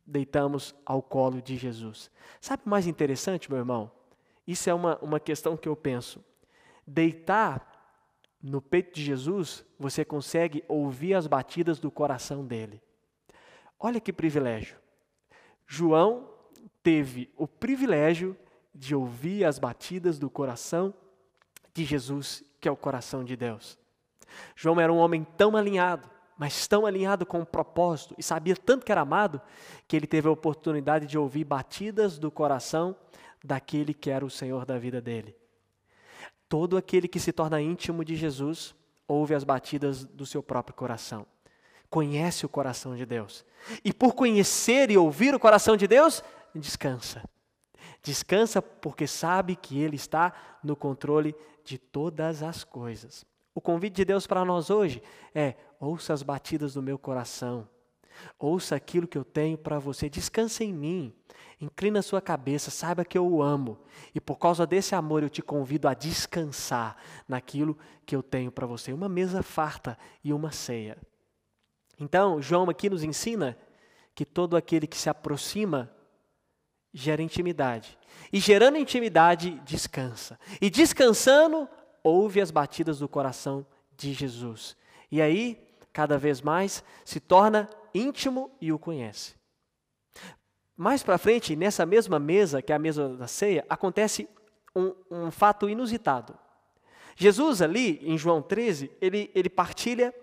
deitamos 0.07 0.75
ao 0.85 1.03
colo 1.03 1.41
de 1.41 1.57
Jesus. 1.57 2.11
Sabe 2.41 2.63
o 2.67 2.69
mais 2.69 2.87
interessante, 2.87 3.51
meu 3.51 3.59
irmão? 3.59 3.91
Isso 4.47 4.69
é 4.69 4.75
uma, 4.75 4.99
uma 4.99 5.21
questão 5.21 5.57
que 5.57 5.69
eu 5.69 5.77
penso. 5.77 6.25
Deitar 6.87 7.67
no 8.43 8.61
peito 8.61 8.95
de 8.95 9.05
Jesus, 9.05 9.65
você 9.79 10.05
consegue 10.05 10.65
ouvir 10.67 11.15
as 11.15 11.27
batidas 11.27 11.79
do 11.79 11.91
coração 11.91 12.45
dele. 12.45 12.83
Olha 13.79 14.01
que 14.01 14.13
privilégio. 14.13 14.77
João 15.67 16.29
teve 16.83 17.33
o 17.37 17.47
privilégio 17.47 18.37
de 18.75 18.95
ouvir 18.95 19.45
as 19.45 19.59
batidas 19.59 20.19
do 20.19 20.29
coração 20.31 20.93
de 21.73 21.85
Jesus, 21.85 22.43
que 22.61 22.69
é 22.69 22.71
o 22.73 22.77
coração 22.77 23.23
de 23.25 23.37
Deus. 23.37 23.79
João 24.57 24.81
era 24.81 24.93
um 24.93 24.99
homem 24.99 25.25
tão 25.37 25.57
alinhado, 25.57 26.11
mas 26.41 26.67
tão 26.67 26.87
alinhado 26.87 27.27
com 27.27 27.43
o 27.43 27.45
propósito 27.45 28.15
e 28.17 28.23
sabia 28.23 28.57
tanto 28.57 28.87
que 28.87 28.91
era 28.91 29.03
amado, 29.03 29.43
que 29.87 29.95
ele 29.95 30.07
teve 30.07 30.27
a 30.27 30.31
oportunidade 30.31 31.05
de 31.05 31.19
ouvir 31.19 31.45
batidas 31.45 32.19
do 32.19 32.31
coração 32.31 32.97
daquele 33.45 33.93
que 33.93 34.09
era 34.09 34.25
o 34.25 34.31
Senhor 34.31 34.65
da 34.65 34.79
vida 34.79 35.03
dele. 35.03 35.37
Todo 36.49 36.79
aquele 36.79 37.07
que 37.07 37.21
se 37.21 37.31
torna 37.31 37.61
íntimo 37.61 38.03
de 38.03 38.17
Jesus 38.17 38.75
ouve 39.07 39.35
as 39.35 39.45
batidas 39.45 40.07
do 40.07 40.25
seu 40.25 40.43
próprio 40.43 40.75
coração. 40.75 41.27
Conhece 41.91 42.47
o 42.47 42.49
coração 42.49 42.97
de 42.97 43.05
Deus. 43.05 43.45
E 43.85 43.93
por 43.93 44.15
conhecer 44.15 44.91
e 44.91 44.97
ouvir 44.97 45.35
o 45.35 45.41
coração 45.41 45.77
de 45.77 45.87
Deus, 45.87 46.25
descansa. 46.55 47.23
Descansa 48.03 48.63
porque 48.63 49.07
sabe 49.07 49.57
que 49.57 49.79
Ele 49.79 49.97
está 49.97 50.33
no 50.65 50.75
controle 50.75 51.35
de 51.67 51.77
todas 51.77 52.43
as 52.43 52.65
coisas. 52.65 53.27
O 53.55 53.61
convite 53.61 53.95
de 53.97 54.05
Deus 54.05 54.27
para 54.27 54.45
nós 54.45 54.71
hoje 54.71 55.03
é: 55.35 55.55
ouça 55.79 56.13
as 56.13 56.23
batidas 56.23 56.75
do 56.75 56.83
meu 56.83 56.99
coração, 56.99 57.69
ouça 58.39 58.77
aquilo 58.77 59.09
que 59.09 59.19
eu 59.19 59.25
tenho 59.25 59.59
para 59.59 59.79
você, 59.79 60.09
descanse 60.09 60.65
em 60.65 60.73
mim, 60.73 61.13
inclina 61.61 62.03
sua 62.03 62.21
cabeça, 62.21 62.71
saiba 62.71 63.05
que 63.05 63.19
eu 63.19 63.27
o 63.27 63.43
amo, 63.43 63.79
e 64.15 64.21
por 64.21 64.39
causa 64.39 64.67
desse 64.67 64.95
amor 64.95 65.23
eu 65.23 65.31
te 65.31 65.43
convido 65.43 65.89
a 65.89 65.95
descansar 65.95 66.97
naquilo 67.29 67.77
que 68.07 68.15
eu 68.15 68.23
tenho 68.23 68.53
para 68.53 68.67
você, 68.67 68.93
uma 68.93 69.09
mesa 69.09 69.43
farta 69.43 69.99
e 70.23 70.33
uma 70.33 70.53
ceia. 70.53 70.97
Então, 71.99 72.41
João 72.41 72.71
aqui 72.71 72.89
nos 72.89 73.05
ensina 73.05 73.59
que 74.15 74.25
todo 74.25 74.57
aquele 74.57 74.87
que 74.87 74.97
se 74.97 75.11
aproxima 75.11 75.91
gera 76.93 77.23
intimidade. 77.23 77.99
E 78.33 78.41
gerando 78.41 78.79
intimidade, 78.79 79.61
descansa. 79.65 80.39
E 80.61 80.71
descansando, 80.71 81.69
ouve 82.03 82.41
as 82.41 82.51
batidas 82.51 82.99
do 82.99 83.09
coração 83.09 83.67
de 83.97 84.13
Jesus. 84.13 84.77
E 85.11 85.21
aí, 85.21 85.59
cada 85.93 86.17
vez 86.17 86.41
mais, 86.41 86.85
se 87.05 87.21
torna 87.21 87.69
íntimo 87.95 88.51
e 88.61 88.73
o 88.73 88.79
conhece. 88.79 89.35
Mais 90.77 91.03
para 91.03 91.19
frente, 91.19 91.55
nessa 91.55 91.85
mesma 91.85 92.19
mesa, 92.19 92.63
que 92.63 92.73
é 92.73 92.77
a 92.77 92.79
mesa 92.79 93.11
da 93.11 93.27
ceia, 93.27 93.67
acontece 93.69 94.29
um, 94.75 94.95
um 95.11 95.31
fato 95.31 95.69
inusitado. 95.69 96.35
Jesus, 97.17 97.61
ali, 97.61 98.01
em 98.03 98.17
João 98.17 98.41
13, 98.41 98.91
ele, 99.01 99.31
ele 99.35 99.51
partilha 99.51 100.15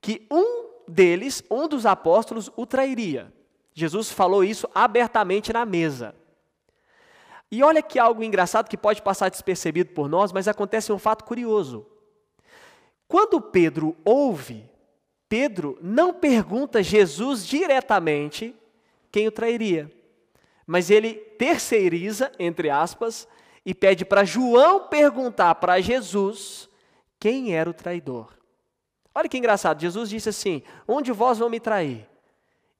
que 0.00 0.26
um 0.30 0.70
deles, 0.86 1.42
um 1.50 1.66
dos 1.66 1.86
apóstolos, 1.86 2.50
o 2.56 2.64
trairia. 2.64 3.32
Jesus 3.74 4.10
falou 4.10 4.44
isso 4.44 4.68
abertamente 4.74 5.52
na 5.52 5.64
mesa. 5.64 6.14
E 7.50 7.62
olha 7.62 7.82
que 7.82 7.98
algo 7.98 8.22
engraçado 8.22 8.68
que 8.68 8.76
pode 8.76 9.02
passar 9.02 9.28
despercebido 9.28 9.92
por 9.92 10.08
nós, 10.08 10.32
mas 10.32 10.46
acontece 10.46 10.92
um 10.92 10.98
fato 10.98 11.24
curioso. 11.24 11.84
Quando 13.08 13.40
Pedro 13.40 13.96
ouve, 14.04 14.70
Pedro 15.28 15.76
não 15.82 16.14
pergunta 16.14 16.82
Jesus 16.82 17.44
diretamente 17.44 18.54
quem 19.10 19.26
o 19.26 19.32
trairia, 19.32 19.90
mas 20.64 20.90
ele 20.90 21.14
terceiriza, 21.14 22.30
entre 22.38 22.70
aspas, 22.70 23.26
e 23.66 23.74
pede 23.74 24.04
para 24.04 24.24
João 24.24 24.86
perguntar 24.86 25.56
para 25.56 25.80
Jesus 25.80 26.68
quem 27.18 27.54
era 27.54 27.68
o 27.68 27.74
traidor. 27.74 28.32
Olha 29.12 29.28
que 29.28 29.36
engraçado, 29.36 29.80
Jesus 29.80 30.08
disse 30.08 30.28
assim: 30.28 30.62
Onde 30.86 31.10
vós 31.10 31.38
vão 31.38 31.50
me 31.50 31.58
trair? 31.58 32.08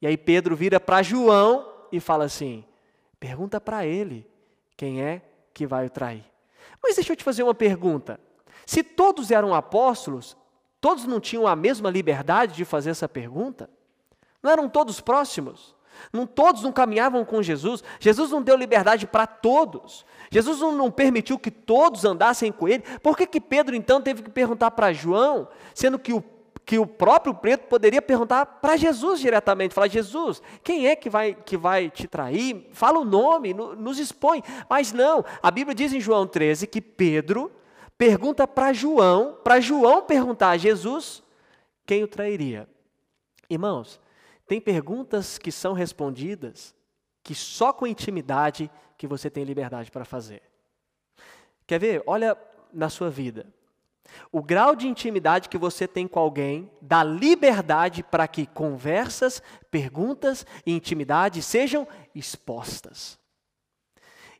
E 0.00 0.06
aí 0.06 0.16
Pedro 0.16 0.54
vira 0.54 0.78
para 0.78 1.02
João 1.02 1.68
e 1.90 1.98
fala 1.98 2.24
assim: 2.24 2.64
Pergunta 3.18 3.60
para 3.60 3.84
ele 3.84 4.29
quem 4.80 5.02
é 5.02 5.20
que 5.52 5.66
vai 5.66 5.84
o 5.84 5.90
trair. 5.90 6.24
Mas 6.82 6.94
deixa 6.94 7.12
eu 7.12 7.16
te 7.16 7.22
fazer 7.22 7.42
uma 7.42 7.54
pergunta. 7.54 8.18
Se 8.64 8.82
todos 8.82 9.30
eram 9.30 9.54
apóstolos, 9.54 10.34
todos 10.80 11.04
não 11.04 11.20
tinham 11.20 11.46
a 11.46 11.54
mesma 11.54 11.90
liberdade 11.90 12.56
de 12.56 12.64
fazer 12.64 12.88
essa 12.88 13.06
pergunta? 13.06 13.68
Não 14.42 14.50
eram 14.50 14.70
todos 14.70 14.98
próximos? 14.98 15.76
Não 16.10 16.26
todos 16.26 16.62
não 16.62 16.72
caminhavam 16.72 17.26
com 17.26 17.42
Jesus? 17.42 17.84
Jesus 17.98 18.30
não 18.30 18.40
deu 18.40 18.56
liberdade 18.56 19.06
para 19.06 19.26
todos. 19.26 20.06
Jesus 20.30 20.60
não, 20.60 20.72
não, 20.72 20.90
permitiu 20.90 21.38
que 21.38 21.50
todos 21.50 22.06
andassem 22.06 22.50
com 22.50 22.66
ele. 22.66 22.82
Por 23.02 23.18
que, 23.18 23.26
que 23.26 23.38
Pedro 23.38 23.76
então 23.76 24.00
teve 24.00 24.22
que 24.22 24.30
perguntar 24.30 24.70
para 24.70 24.94
João, 24.94 25.46
sendo 25.74 25.98
que 25.98 26.14
o 26.14 26.24
que 26.70 26.78
o 26.78 26.86
próprio 26.86 27.34
preto 27.34 27.66
poderia 27.66 28.00
perguntar 28.00 28.46
para 28.46 28.76
Jesus 28.76 29.18
diretamente, 29.18 29.74
falar, 29.74 29.88
Jesus, 29.88 30.40
quem 30.62 30.86
é 30.86 30.94
que 30.94 31.10
vai, 31.10 31.34
que 31.34 31.56
vai 31.56 31.90
te 31.90 32.06
trair? 32.06 32.68
Fala 32.72 33.00
o 33.00 33.04
nome, 33.04 33.52
nos 33.52 33.98
expõe. 33.98 34.40
Mas 34.68 34.92
não, 34.92 35.24
a 35.42 35.50
Bíblia 35.50 35.74
diz 35.74 35.92
em 35.92 35.98
João 35.98 36.28
13 36.28 36.68
que 36.68 36.80
Pedro 36.80 37.50
pergunta 37.98 38.46
para 38.46 38.72
João, 38.72 39.36
para 39.42 39.58
João 39.58 40.02
perguntar 40.02 40.50
a 40.50 40.56
Jesus 40.56 41.24
quem 41.84 42.04
o 42.04 42.06
trairia. 42.06 42.68
Irmãos, 43.50 44.00
tem 44.46 44.60
perguntas 44.60 45.38
que 45.38 45.50
são 45.50 45.72
respondidas 45.72 46.72
que 47.24 47.34
só 47.34 47.72
com 47.72 47.84
intimidade 47.84 48.70
que 48.96 49.08
você 49.08 49.28
tem 49.28 49.42
liberdade 49.42 49.90
para 49.90 50.04
fazer. 50.04 50.40
Quer 51.66 51.80
ver? 51.80 52.04
Olha 52.06 52.38
na 52.72 52.88
sua 52.88 53.10
vida. 53.10 53.52
O 54.32 54.42
grau 54.42 54.74
de 54.74 54.86
intimidade 54.86 55.48
que 55.48 55.58
você 55.58 55.86
tem 55.86 56.06
com 56.06 56.18
alguém 56.18 56.70
dá 56.80 57.02
liberdade 57.02 58.02
para 58.02 58.26
que 58.26 58.46
conversas, 58.46 59.42
perguntas 59.70 60.46
e 60.64 60.72
intimidade 60.72 61.42
sejam 61.42 61.86
expostas. 62.14 63.18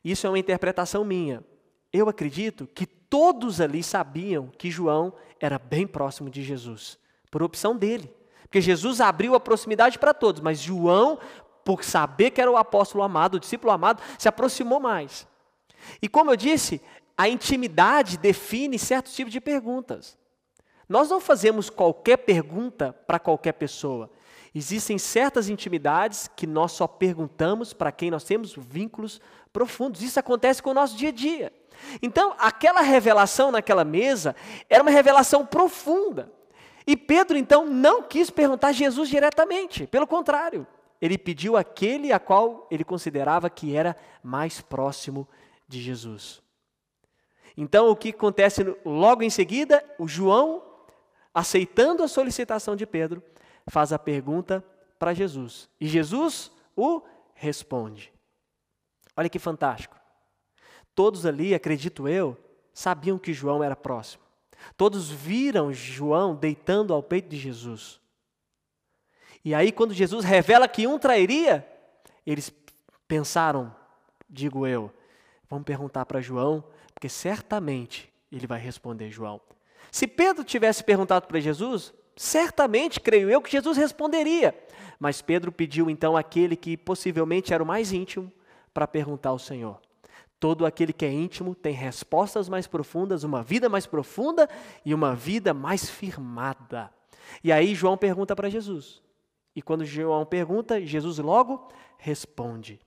Isso 0.03 0.25
é 0.25 0.29
uma 0.29 0.39
interpretação 0.39 1.03
minha. 1.03 1.43
Eu 1.91 2.09
acredito 2.09 2.67
que 2.67 2.85
todos 2.85 3.59
ali 3.59 3.83
sabiam 3.83 4.47
que 4.57 4.71
João 4.71 5.13
era 5.39 5.59
bem 5.59 5.85
próximo 5.85 6.29
de 6.29 6.41
Jesus, 6.41 6.97
por 7.29 7.43
opção 7.43 7.75
dele. 7.75 8.13
Porque 8.43 8.61
Jesus 8.61 8.99
abriu 8.99 9.35
a 9.35 9.39
proximidade 9.39 9.99
para 9.99 10.13
todos, 10.13 10.41
mas 10.41 10.59
João, 10.59 11.19
por 11.63 11.83
saber 11.83 12.31
que 12.31 12.41
era 12.41 12.51
o 12.51 12.57
apóstolo 12.57 13.03
amado, 13.03 13.35
o 13.35 13.39
discípulo 13.39 13.71
amado, 13.71 14.01
se 14.17 14.27
aproximou 14.27 14.79
mais. 14.79 15.27
E 16.01 16.07
como 16.07 16.31
eu 16.31 16.35
disse, 16.35 16.81
a 17.21 17.29
intimidade 17.29 18.17
define 18.17 18.79
certos 18.79 19.13
tipos 19.13 19.31
de 19.31 19.39
perguntas. 19.39 20.17
Nós 20.89 21.07
não 21.07 21.21
fazemos 21.21 21.69
qualquer 21.69 22.17
pergunta 22.17 22.93
para 23.05 23.19
qualquer 23.19 23.51
pessoa. 23.51 24.09
Existem 24.55 24.97
certas 24.97 25.47
intimidades 25.47 26.27
que 26.35 26.47
nós 26.47 26.71
só 26.71 26.87
perguntamos 26.87 27.73
para 27.73 27.91
quem 27.91 28.09
nós 28.09 28.23
temos 28.23 28.55
vínculos 28.57 29.21
profundos. 29.53 30.01
Isso 30.01 30.19
acontece 30.19 30.63
com 30.63 30.71
o 30.71 30.73
nosso 30.73 30.97
dia 30.97 31.09
a 31.09 31.11
dia. 31.11 31.53
Então, 32.01 32.33
aquela 32.39 32.81
revelação 32.81 33.51
naquela 33.51 33.85
mesa 33.85 34.35
era 34.67 34.81
uma 34.81 34.89
revelação 34.89 35.45
profunda. 35.45 36.33
E 36.87 36.97
Pedro, 36.97 37.37
então, 37.37 37.67
não 37.67 38.01
quis 38.01 38.31
perguntar 38.31 38.69
a 38.69 38.73
Jesus 38.73 39.09
diretamente. 39.09 39.85
Pelo 39.85 40.07
contrário, 40.07 40.65
ele 40.99 41.19
pediu 41.19 41.55
aquele 41.55 42.11
a 42.11 42.17
qual 42.17 42.67
ele 42.71 42.83
considerava 42.83 43.47
que 43.47 43.75
era 43.75 43.95
mais 44.23 44.59
próximo 44.59 45.27
de 45.67 45.79
Jesus. 45.79 46.40
Então, 47.55 47.89
o 47.89 47.95
que 47.95 48.09
acontece 48.09 48.63
logo 48.85 49.23
em 49.23 49.29
seguida? 49.29 49.83
O 49.99 50.07
João 50.07 50.63
aceitando 51.33 52.03
a 52.03 52.07
solicitação 52.07 52.75
de 52.75 52.85
Pedro, 52.85 53.23
faz 53.67 53.93
a 53.93 53.99
pergunta 53.99 54.63
para 54.99 55.13
Jesus. 55.13 55.69
E 55.79 55.87
Jesus 55.87 56.51
o 56.75 57.01
responde. 57.33 58.13
Olha 59.15 59.29
que 59.29 59.39
fantástico. 59.39 59.95
Todos 60.93 61.25
ali, 61.25 61.53
acredito 61.53 62.07
eu, 62.07 62.37
sabiam 62.73 63.17
que 63.17 63.33
João 63.33 63.63
era 63.63 63.75
próximo. 63.75 64.23
Todos 64.77 65.09
viram 65.09 65.73
João 65.73 66.35
deitando 66.35 66.93
ao 66.93 67.01
peito 67.01 67.29
de 67.29 67.37
Jesus. 67.37 67.99
E 69.43 69.55
aí, 69.55 69.71
quando 69.71 69.93
Jesus 69.93 70.23
revela 70.23 70.67
que 70.67 70.85
um 70.85 70.99
trairia, 70.99 71.67
eles 72.25 72.53
pensaram, 73.07 73.73
digo 74.29 74.67
eu, 74.67 74.91
vamos 75.49 75.65
perguntar 75.65 76.05
para 76.05 76.21
João, 76.21 76.63
porque 77.01 77.09
certamente 77.09 78.13
ele 78.31 78.45
vai 78.45 78.59
responder 78.59 79.09
João. 79.09 79.41
Se 79.91 80.05
Pedro 80.05 80.43
tivesse 80.43 80.83
perguntado 80.83 81.25
para 81.25 81.39
Jesus, 81.39 81.91
certamente, 82.15 82.99
creio 82.99 83.27
eu, 83.27 83.41
que 83.41 83.51
Jesus 83.51 83.75
responderia. 83.75 84.53
Mas 84.99 85.19
Pedro 85.19 85.51
pediu 85.51 85.89
então 85.89 86.15
aquele 86.15 86.55
que 86.55 86.77
possivelmente 86.77 87.55
era 87.55 87.63
o 87.63 87.65
mais 87.65 87.91
íntimo 87.91 88.31
para 88.71 88.87
perguntar 88.87 89.29
ao 89.29 89.39
Senhor. 89.39 89.81
Todo 90.39 90.63
aquele 90.63 90.93
que 90.93 91.03
é 91.03 91.11
íntimo 91.11 91.55
tem 91.55 91.73
respostas 91.73 92.47
mais 92.47 92.67
profundas, 92.67 93.23
uma 93.23 93.41
vida 93.41 93.67
mais 93.67 93.87
profunda 93.87 94.47
e 94.85 94.93
uma 94.93 95.15
vida 95.15 95.55
mais 95.55 95.89
firmada. 95.89 96.93
E 97.43 97.51
aí 97.51 97.73
João 97.73 97.97
pergunta 97.97 98.35
para 98.35 98.47
Jesus. 98.47 99.01
E 99.55 99.61
quando 99.63 99.83
João 99.83 100.23
pergunta, 100.23 100.79
Jesus 100.79 101.17
logo 101.17 101.67
responde. 101.97 102.79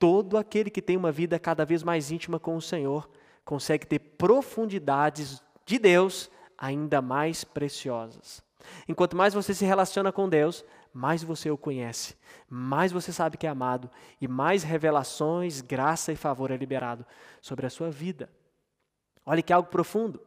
Todo 0.00 0.36
aquele 0.36 0.68
que 0.68 0.82
tem 0.82 0.96
uma 0.96 1.12
vida 1.12 1.38
cada 1.38 1.64
vez 1.64 1.84
mais 1.84 2.10
íntima 2.10 2.40
com 2.40 2.56
o 2.56 2.60
Senhor 2.60 3.08
consegue 3.46 3.86
ter 3.86 4.00
profundidades 4.00 5.40
de 5.64 5.78
Deus 5.78 6.28
ainda 6.58 7.00
mais 7.00 7.44
preciosas. 7.44 8.42
Enquanto 8.88 9.16
mais 9.16 9.32
você 9.32 9.54
se 9.54 9.64
relaciona 9.64 10.10
com 10.10 10.28
Deus, 10.28 10.64
mais 10.92 11.22
você 11.22 11.50
o 11.50 11.56
conhece, 11.56 12.16
mais 12.50 12.90
você 12.90 13.12
sabe 13.12 13.36
que 13.36 13.46
é 13.46 13.50
amado 13.50 13.88
e 14.20 14.26
mais 14.26 14.64
revelações, 14.64 15.60
graça 15.60 16.12
e 16.12 16.16
favor 16.16 16.50
é 16.50 16.56
liberado 16.56 17.06
sobre 17.40 17.66
a 17.66 17.70
sua 17.70 17.88
vida. 17.88 18.28
Olha 19.24 19.42
que 19.42 19.52
algo 19.52 19.68
profundo. 19.68 20.20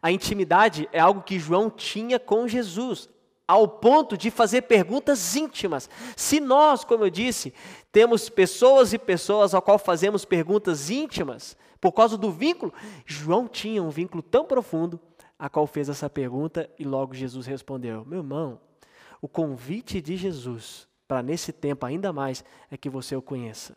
A 0.00 0.10
intimidade 0.10 0.88
é 0.92 0.98
algo 0.98 1.22
que 1.22 1.38
João 1.38 1.68
tinha 1.68 2.18
com 2.18 2.48
Jesus, 2.48 3.10
ao 3.52 3.68
ponto 3.68 4.16
de 4.16 4.30
fazer 4.30 4.62
perguntas 4.62 5.36
íntimas. 5.36 5.90
Se 6.16 6.40
nós, 6.40 6.84
como 6.84 7.04
eu 7.04 7.10
disse, 7.10 7.52
temos 7.92 8.30
pessoas 8.30 8.94
e 8.94 8.98
pessoas 8.98 9.52
ao 9.52 9.60
qual 9.60 9.78
fazemos 9.78 10.24
perguntas 10.24 10.88
íntimas, 10.88 11.54
por 11.78 11.92
causa 11.92 12.16
do 12.16 12.32
vínculo, 12.32 12.72
João 13.04 13.46
tinha 13.46 13.82
um 13.82 13.90
vínculo 13.90 14.22
tão 14.22 14.46
profundo 14.46 14.98
a 15.38 15.50
qual 15.50 15.66
fez 15.66 15.90
essa 15.90 16.08
pergunta 16.08 16.70
e 16.78 16.84
logo 16.84 17.12
Jesus 17.12 17.44
respondeu: 17.44 18.06
Meu 18.06 18.20
irmão, 18.20 18.58
o 19.20 19.28
convite 19.28 20.00
de 20.00 20.16
Jesus 20.16 20.88
para 21.06 21.22
nesse 21.22 21.52
tempo 21.52 21.84
ainda 21.84 22.10
mais 22.10 22.42
é 22.70 22.76
que 22.78 22.88
você 22.88 23.14
o 23.14 23.20
conheça. 23.20 23.76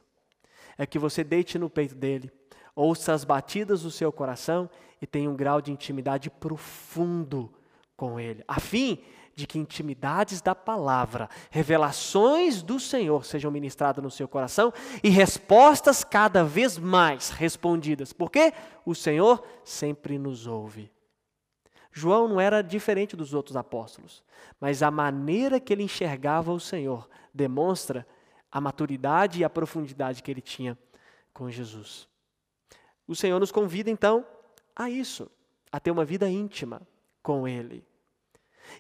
É 0.78 0.86
que 0.86 0.98
você 0.98 1.22
deite 1.22 1.60
no 1.60 1.70
peito 1.70 1.96
dele, 1.96 2.32
ouça 2.74 3.12
as 3.12 3.26
batidas 3.26 3.82
do 3.82 3.92
seu 3.92 4.10
coração 4.10 4.70
e 5.02 5.06
tenha 5.06 5.30
um 5.30 5.36
grau 5.36 5.60
de 5.60 5.74
intimidade 5.74 6.30
profundo 6.30 7.54
com 7.98 8.18
ele, 8.18 8.42
a 8.48 8.60
fim 8.60 9.02
de 9.36 9.46
que 9.46 9.60
intimidades 9.60 10.42
da 10.42 10.56
palavra, 10.56 11.30
revelações 11.52 12.64
do 12.64 12.80
Senhor 12.80 13.26
sejam 13.26 13.52
ministradas 13.52 14.04
no 14.04 14.10
seu 14.10 14.28
coração 14.28 14.74
e 15.04 15.10
respostas 15.10 16.04
cada 16.04 16.44
vez 16.44 16.78
mais 16.78 17.30
respondidas, 17.30 18.14
porque 18.14 18.54
o 18.86 18.96
Senhor 18.96 19.46
sempre 19.64 20.18
nos 20.18 20.48
ouve. 20.48 20.90
João 21.92 22.28
não 22.28 22.40
era 22.40 22.62
diferente 22.62 23.16
dos 23.16 23.34
outros 23.34 23.56
apóstolos, 23.56 24.24
mas 24.60 24.82
a 24.82 24.90
maneira 24.90 25.60
que 25.60 25.74
ele 25.74 25.84
enxergava 25.84 26.52
o 26.52 26.60
Senhor 26.60 27.10
demonstra 27.34 28.08
a 28.52 28.62
maturidade 28.62 29.40
e 29.40 29.44
a 29.44 29.50
profundidade 29.50 30.24
que 30.24 30.32
ele 30.32 30.42
tinha 30.42 30.78
com 31.34 31.50
Jesus. 31.50 32.08
O 33.08 33.16
Senhor 33.16 33.40
nos 33.40 33.52
convida 33.52 33.90
então 33.90 34.26
a 34.76 34.90
isso, 34.90 35.30
a 35.72 35.80
ter 35.80 35.92
uma 35.92 36.06
vida 36.06 36.30
íntima 36.30 36.82
com 37.22 37.48
Ele. 37.48 37.86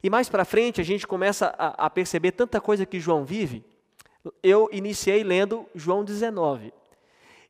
E 0.02 0.10
mais 0.10 0.30
para 0.30 0.46
frente 0.46 0.82
a 0.82 0.84
gente 0.84 1.08
começa 1.08 1.54
a, 1.58 1.86
a, 1.86 1.90
perceber 1.90 2.32
tanta 2.32 2.60
coisa 2.62 2.86
que 2.86 3.00
João 3.00 3.26
vive. 3.26 3.64
Eu 4.42 4.70
iniciei 4.72 5.24
lendo 5.24 5.66
João 5.74 6.04
19. 6.04 6.74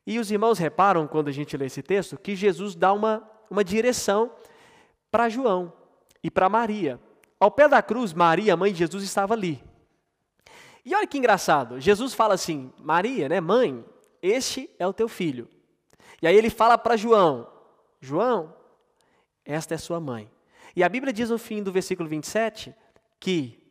E 0.07 0.19
os 0.19 0.29
irmãos 0.29 0.59
reparam, 0.59 1.07
quando 1.07 1.29
a 1.29 1.31
gente 1.31 1.57
lê 1.57 1.65
esse 1.65 1.81
texto, 1.81 2.17
que 2.17 2.35
Jesus 2.35 2.75
dá 2.75 2.93
uma, 2.93 3.23
uma 3.49 3.63
direção 3.63 4.31
para 5.09 5.29
João 5.29 5.73
e 6.23 6.29
para 6.29 6.49
Maria. 6.49 6.99
Ao 7.39 7.49
pé 7.49 7.67
da 7.67 7.81
cruz, 7.81 8.13
Maria, 8.13 8.55
mãe 8.55 8.71
de 8.71 8.79
Jesus, 8.79 9.03
estava 9.03 9.33
ali. 9.33 9.63
E 10.85 10.93
olha 10.93 11.07
que 11.07 11.17
engraçado, 11.17 11.79
Jesus 11.79 12.13
fala 12.13 12.35
assim: 12.35 12.71
Maria, 12.77 13.27
né, 13.27 13.41
mãe, 13.41 13.83
este 14.21 14.69
é 14.77 14.85
o 14.85 14.93
teu 14.93 15.07
filho. 15.07 15.49
E 16.21 16.27
aí 16.27 16.35
ele 16.35 16.49
fala 16.49 16.77
para 16.77 16.95
João: 16.95 17.47
João, 17.99 18.53
esta 19.43 19.73
é 19.73 19.77
sua 19.77 19.99
mãe. 19.99 20.29
E 20.75 20.83
a 20.83 20.89
Bíblia 20.89 21.13
diz 21.13 21.29
no 21.29 21.37
fim 21.37 21.63
do 21.63 21.71
versículo 21.71 22.09
27 22.09 22.75
que 23.19 23.63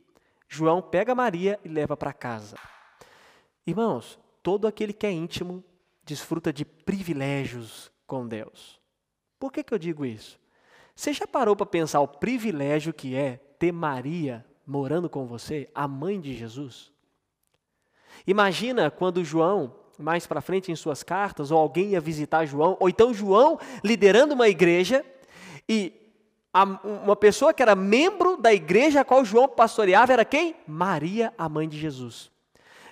João 0.49 0.81
pega 0.81 1.15
Maria 1.15 1.61
e 1.65 1.69
leva 1.69 1.97
para 1.97 2.13
casa. 2.13 2.57
Irmãos, 3.67 4.19
todo 4.43 4.67
aquele 4.67 4.93
que 4.93 5.07
é 5.07 5.13
íntimo 5.13 5.63
desfruta 6.03 6.53
de 6.53 6.65
privilégios 6.65 7.91
com 8.07 8.27
Deus. 8.27 8.81
Por 9.39 9.53
que, 9.53 9.63
que 9.63 9.75
eu 9.75 9.79
digo 9.79 10.05
isso? 10.07 10.39
Você 10.95 11.13
já 11.13 11.27
parou 11.27 11.57
para 11.57 11.67
pensar 11.67 12.01
o 12.01 12.09
privilégio 12.09 12.95
que 12.95 13.15
é 13.17 13.37
ter 13.59 13.73
Maria 13.73 14.45
morando 14.67 15.11
com 15.11 15.27
você, 15.27 15.69
a 15.75 15.89
mãe 15.89 16.21
de 16.21 16.35
Jesus? 16.35 16.93
Imagina 18.27 18.91
quando 18.91 19.25
João, 19.25 19.75
mais 19.99 20.27
para 20.27 20.41
frente 20.41 20.71
em 20.71 20.77
suas 20.77 21.03
cartas, 21.03 21.51
ou 21.51 21.59
alguém 21.59 21.91
ia 21.91 22.01
visitar 22.01 22.47
João, 22.47 22.77
ou 22.79 22.89
então 22.89 23.13
João 23.13 23.59
liderando 23.83 24.35
uma 24.35 24.49
igreja 24.49 25.05
e 25.69 26.04
uma 26.63 27.17
pessoa 27.17 27.53
que 27.53 27.63
era 27.63 27.75
membro 27.75 28.37
da 28.37 28.55
igreja 28.55 29.01
a 29.01 29.05
qual 29.05 29.25
João 29.25 29.49
pastoreava 29.49 30.13
era 30.13 30.25
quem? 30.25 30.55
Maria, 30.67 31.35
a 31.37 31.49
mãe 31.49 31.69
de 31.69 31.79
Jesus. 31.79 32.31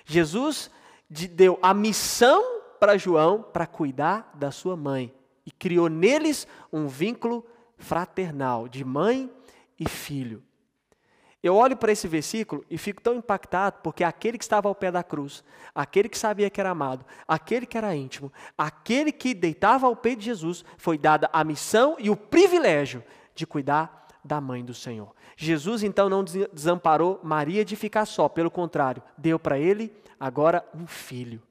Jesus 0.05 0.69
deu 1.09 1.57
a 1.61 1.73
missão 1.73 2.43
para 2.79 2.97
João 2.97 3.41
para 3.41 3.65
cuidar 3.65 4.31
da 4.33 4.51
sua 4.51 4.75
mãe 4.75 5.13
e 5.45 5.51
criou 5.51 5.87
neles 5.87 6.45
um 6.71 6.87
vínculo 6.87 7.45
fraternal, 7.77 8.67
de 8.67 8.83
mãe 8.83 9.29
e 9.79 9.87
filho. 9.87 10.43
Eu 11.41 11.55
olho 11.55 11.75
para 11.75 11.91
esse 11.91 12.07
versículo 12.07 12.63
e 12.69 12.77
fico 12.77 13.01
tão 13.01 13.15
impactado 13.15 13.79
porque 13.83 14.03
aquele 14.03 14.37
que 14.37 14.45
estava 14.45 14.69
ao 14.69 14.75
pé 14.75 14.89
da 14.89 15.03
cruz, 15.03 15.43
aquele 15.75 16.07
que 16.07 16.17
sabia 16.17 16.49
que 16.49 16.59
era 16.59 16.69
amado, 16.69 17.05
aquele 17.27 17.65
que 17.65 17.77
era 17.77 17.93
íntimo, 17.93 18.31
aquele 18.57 19.11
que 19.11 19.33
deitava 19.33 19.85
ao 19.85 19.95
peito 19.95 20.19
de 20.19 20.25
Jesus, 20.25 20.63
foi 20.77 20.97
dada 20.97 21.29
a 21.33 21.43
missão 21.43 21.97
e 21.99 22.09
o 22.09 22.15
privilégio 22.15 23.03
de 23.35 23.45
cuidar 23.45 24.07
da 24.23 24.39
mãe 24.39 24.63
do 24.63 24.73
Senhor. 24.73 25.13
Jesus 25.35 25.83
então 25.83 26.09
não 26.09 26.23
desamparou 26.23 27.19
Maria 27.23 27.65
de 27.65 27.75
ficar 27.75 28.05
só, 28.05 28.29
pelo 28.29 28.51
contrário, 28.51 29.03
deu 29.17 29.37
para 29.37 29.59
ele 29.59 29.93
agora 30.19 30.65
um 30.73 30.87
filho. 30.87 31.41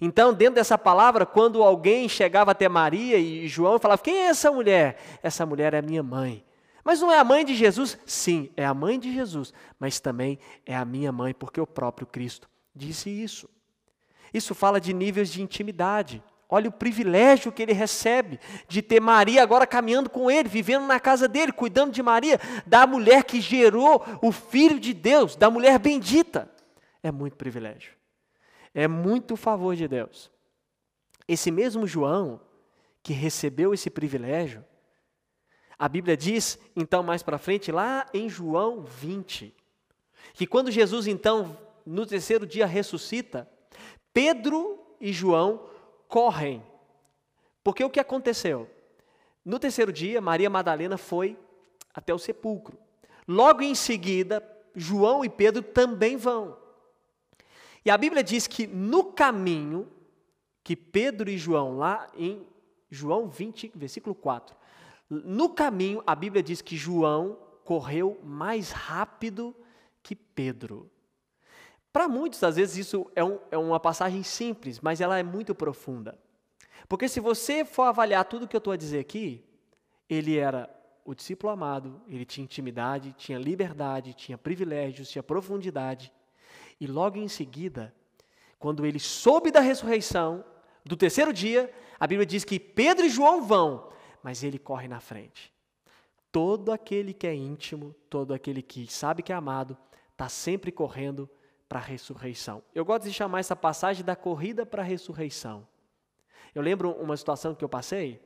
Então, 0.00 0.34
dentro 0.34 0.56
dessa 0.56 0.76
palavra, 0.76 1.24
quando 1.24 1.62
alguém 1.62 2.08
chegava 2.08 2.50
até 2.50 2.68
Maria 2.68 3.18
e 3.18 3.46
João 3.46 3.78
falava: 3.78 4.02
Quem 4.02 4.16
é 4.16 4.26
essa 4.26 4.50
mulher? 4.50 4.98
Essa 5.22 5.46
mulher 5.46 5.74
é 5.74 5.82
minha 5.82 6.02
mãe. 6.02 6.44
Mas 6.84 7.00
não 7.00 7.12
é 7.12 7.18
a 7.18 7.24
mãe 7.24 7.44
de 7.44 7.54
Jesus? 7.54 7.96
Sim, 8.04 8.50
é 8.56 8.66
a 8.66 8.74
mãe 8.74 8.98
de 8.98 9.12
Jesus, 9.12 9.54
mas 9.78 10.00
também 10.00 10.38
é 10.66 10.74
a 10.74 10.84
minha 10.84 11.12
mãe, 11.12 11.32
porque 11.32 11.60
o 11.60 11.66
próprio 11.66 12.06
Cristo 12.06 12.50
disse 12.74 13.08
isso. 13.08 13.48
Isso 14.34 14.54
fala 14.54 14.80
de 14.80 14.92
níveis 14.92 15.30
de 15.30 15.42
intimidade. 15.42 16.22
Olha 16.54 16.68
o 16.68 16.72
privilégio 16.72 17.50
que 17.50 17.62
ele 17.62 17.72
recebe 17.72 18.38
de 18.68 18.82
ter 18.82 19.00
Maria 19.00 19.42
agora 19.42 19.66
caminhando 19.66 20.10
com 20.10 20.30
ele, 20.30 20.50
vivendo 20.50 20.84
na 20.84 21.00
casa 21.00 21.26
dele, 21.26 21.50
cuidando 21.50 21.92
de 21.92 22.02
Maria, 22.02 22.38
da 22.66 22.86
mulher 22.86 23.24
que 23.24 23.40
gerou 23.40 24.04
o 24.20 24.30
Filho 24.30 24.78
de 24.78 24.92
Deus, 24.92 25.34
da 25.34 25.48
mulher 25.48 25.78
bendita. 25.78 26.52
É 27.02 27.10
muito 27.10 27.38
privilégio. 27.38 27.94
É 28.74 28.86
muito 28.86 29.34
favor 29.34 29.74
de 29.74 29.88
Deus. 29.88 30.30
Esse 31.26 31.50
mesmo 31.50 31.86
João, 31.86 32.38
que 33.02 33.14
recebeu 33.14 33.72
esse 33.72 33.88
privilégio, 33.88 34.62
a 35.78 35.88
Bíblia 35.88 36.18
diz, 36.18 36.58
então, 36.76 37.02
mais 37.02 37.22
para 37.22 37.38
frente, 37.38 37.72
lá 37.72 38.04
em 38.12 38.28
João 38.28 38.82
20, 38.82 39.54
que 40.34 40.46
quando 40.46 40.70
Jesus, 40.70 41.06
então, 41.06 41.56
no 41.86 42.04
terceiro 42.04 42.46
dia 42.46 42.66
ressuscita, 42.66 43.48
Pedro 44.12 44.78
e 45.00 45.14
João 45.14 45.71
correm. 46.12 46.62
Porque 47.64 47.82
o 47.82 47.88
que 47.88 47.98
aconteceu? 47.98 48.68
No 49.42 49.58
terceiro 49.58 49.90
dia, 49.90 50.20
Maria 50.20 50.50
Madalena 50.50 50.98
foi 50.98 51.38
até 51.94 52.12
o 52.12 52.18
sepulcro. 52.18 52.78
Logo 53.26 53.62
em 53.62 53.74
seguida, 53.74 54.46
João 54.76 55.24
e 55.24 55.30
Pedro 55.30 55.62
também 55.62 56.18
vão. 56.18 56.58
E 57.82 57.90
a 57.90 57.96
Bíblia 57.96 58.22
diz 58.22 58.46
que 58.46 58.66
no 58.66 59.04
caminho 59.04 59.90
que 60.62 60.76
Pedro 60.76 61.30
e 61.30 61.38
João, 61.38 61.78
lá 61.78 62.06
em 62.14 62.46
João 62.90 63.26
20, 63.26 63.72
versículo 63.74 64.14
4, 64.14 64.54
no 65.08 65.48
caminho, 65.48 66.02
a 66.06 66.14
Bíblia 66.14 66.42
diz 66.42 66.60
que 66.60 66.76
João 66.76 67.38
correu 67.64 68.20
mais 68.22 68.70
rápido 68.70 69.56
que 70.02 70.14
Pedro. 70.14 70.90
Para 71.92 72.08
muitos, 72.08 72.42
às 72.42 72.56
vezes, 72.56 72.76
isso 72.76 73.10
é, 73.14 73.22
um, 73.22 73.38
é, 73.50 73.58
uma 73.58 73.78
passagem 73.78 74.22
simples, 74.22 74.80
mas 74.80 75.00
ela 75.00 75.18
é 75.18 75.22
muito 75.22 75.54
profunda. 75.54 76.18
Porque 76.88 77.08
se 77.08 77.20
você 77.20 77.64
for 77.64 77.82
avaliar 77.82 78.24
tudo 78.24 78.48
que 78.48 78.56
eu 78.56 78.58
estou 78.58 78.72
a 78.72 78.76
dizer 78.76 78.98
aqui, 78.98 79.44
ele 80.08 80.36
era 80.36 80.70
o 81.04 81.14
discípulo 81.14 81.52
amado, 81.52 82.00
ele 82.08 82.24
tinha 82.24 82.44
intimidade, 82.44 83.14
tinha 83.18 83.38
liberdade, 83.38 84.14
tinha 84.14 84.38
privilégios, 84.38 85.10
tinha 85.10 85.22
profundidade. 85.22 86.12
E 86.80 86.86
logo 86.86 87.18
em 87.18 87.28
seguida, 87.28 87.94
quando 88.58 88.86
ele 88.86 88.98
soube 88.98 89.50
da 89.50 89.60
ressurreição, 89.60 90.44
do 90.84 90.96
terceiro 90.96 91.32
dia, 91.32 91.72
a 91.98 92.06
Bíblia 92.06 92.26
diz 92.26 92.44
que 92.44 92.58
Pedro 92.58 93.04
e 93.04 93.10
João 93.10 93.42
vão, 93.42 93.90
mas 94.22 94.42
ele 94.42 94.58
corre 94.58 94.88
na 94.88 95.00
frente. 95.00 95.52
Todo 96.30 96.72
aquele 96.72 97.12
que 97.12 97.26
é 97.26 97.34
íntimo, 97.34 97.94
todo 98.08 98.32
aquele 98.32 98.62
que 98.62 98.90
sabe 98.90 99.22
que 99.22 99.32
é 99.32 99.34
amado, 99.34 99.76
está 100.12 100.28
sempre 100.28 100.72
correndo 100.72 101.28
para 101.72 101.80
a 101.80 101.82
ressurreição. 101.82 102.62
Eu 102.74 102.84
gosto 102.84 103.04
de 103.04 103.14
chamar 103.14 103.40
essa 103.40 103.56
passagem 103.56 104.04
da 104.04 104.14
corrida 104.14 104.66
para 104.66 104.82
a 104.82 104.84
ressurreição. 104.84 105.66
Eu 106.54 106.60
lembro 106.60 106.90
uma 106.90 107.16
situação 107.16 107.54
que 107.54 107.64
eu 107.64 107.68
passei, 107.68 108.20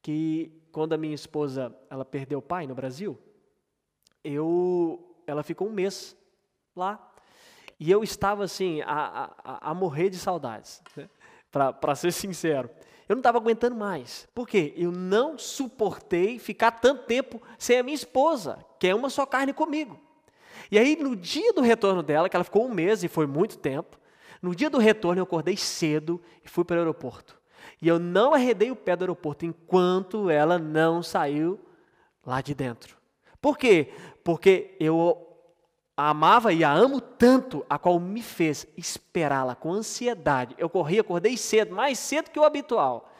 que 0.00 0.50
quando 0.72 0.94
a 0.94 0.96
minha 0.96 1.14
esposa 1.14 1.76
ela 1.90 2.02
perdeu 2.02 2.38
o 2.38 2.42
pai 2.42 2.66
no 2.66 2.74
Brasil, 2.74 3.18
eu, 4.24 5.14
ela 5.26 5.42
ficou 5.42 5.68
um 5.68 5.70
mês 5.70 6.16
lá. 6.74 7.12
E 7.78 7.90
eu 7.90 8.02
estava 8.02 8.44
assim, 8.44 8.80
a, 8.80 9.34
a, 9.44 9.70
a 9.70 9.74
morrer 9.74 10.08
de 10.08 10.16
saudades, 10.16 10.82
né? 10.96 11.10
para 11.52 11.94
ser 11.94 12.10
sincero. 12.10 12.70
Eu 13.06 13.16
não 13.16 13.20
estava 13.20 13.36
aguentando 13.36 13.76
mais. 13.76 14.26
Por 14.34 14.48
quê? 14.48 14.72
Eu 14.74 14.90
não 14.90 15.36
suportei 15.36 16.38
ficar 16.38 16.70
tanto 16.70 17.04
tempo 17.04 17.42
sem 17.58 17.78
a 17.78 17.82
minha 17.82 17.94
esposa, 17.94 18.64
que 18.80 18.88
é 18.88 18.94
uma 18.94 19.10
só 19.10 19.26
carne 19.26 19.52
comigo. 19.52 20.07
E 20.70 20.78
aí, 20.78 20.96
no 20.96 21.16
dia 21.16 21.52
do 21.52 21.60
retorno 21.60 22.02
dela, 22.02 22.28
que 22.28 22.36
ela 22.36 22.44
ficou 22.44 22.66
um 22.66 22.72
mês 22.72 23.02
e 23.02 23.08
foi 23.08 23.26
muito 23.26 23.58
tempo, 23.58 23.98
no 24.42 24.54
dia 24.54 24.70
do 24.70 24.78
retorno 24.78 25.20
eu 25.20 25.24
acordei 25.24 25.56
cedo 25.56 26.20
e 26.44 26.48
fui 26.48 26.64
para 26.64 26.76
o 26.76 26.78
aeroporto. 26.80 27.40
E 27.80 27.88
eu 27.88 27.98
não 27.98 28.34
arredei 28.34 28.70
o 28.70 28.76
pé 28.76 28.96
do 28.96 29.02
aeroporto 29.02 29.44
enquanto 29.44 30.30
ela 30.30 30.58
não 30.58 31.02
saiu 31.02 31.58
lá 32.24 32.40
de 32.40 32.54
dentro. 32.54 32.96
Por 33.40 33.56
quê? 33.56 33.92
Porque 34.22 34.76
eu 34.78 35.24
a 35.96 36.10
amava 36.10 36.52
e 36.52 36.62
a 36.62 36.72
amo 36.72 37.00
tanto, 37.00 37.66
a 37.68 37.76
qual 37.76 37.98
me 37.98 38.22
fez 38.22 38.64
esperá-la 38.76 39.56
com 39.56 39.72
ansiedade. 39.72 40.54
Eu 40.56 40.70
corri, 40.70 41.00
acordei 41.00 41.36
cedo, 41.36 41.74
mais 41.74 41.98
cedo 41.98 42.30
que 42.30 42.38
o 42.38 42.44
habitual, 42.44 43.12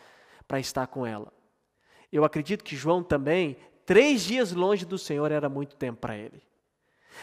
para 0.46 0.60
estar 0.60 0.86
com 0.86 1.04
ela. 1.04 1.32
Eu 2.12 2.24
acredito 2.24 2.62
que 2.62 2.76
João 2.76 3.02
também, 3.02 3.56
três 3.84 4.22
dias 4.22 4.52
longe 4.52 4.86
do 4.86 4.96
Senhor, 4.96 5.32
era 5.32 5.48
muito 5.48 5.74
tempo 5.74 5.98
para 5.98 6.16
ele. 6.16 6.40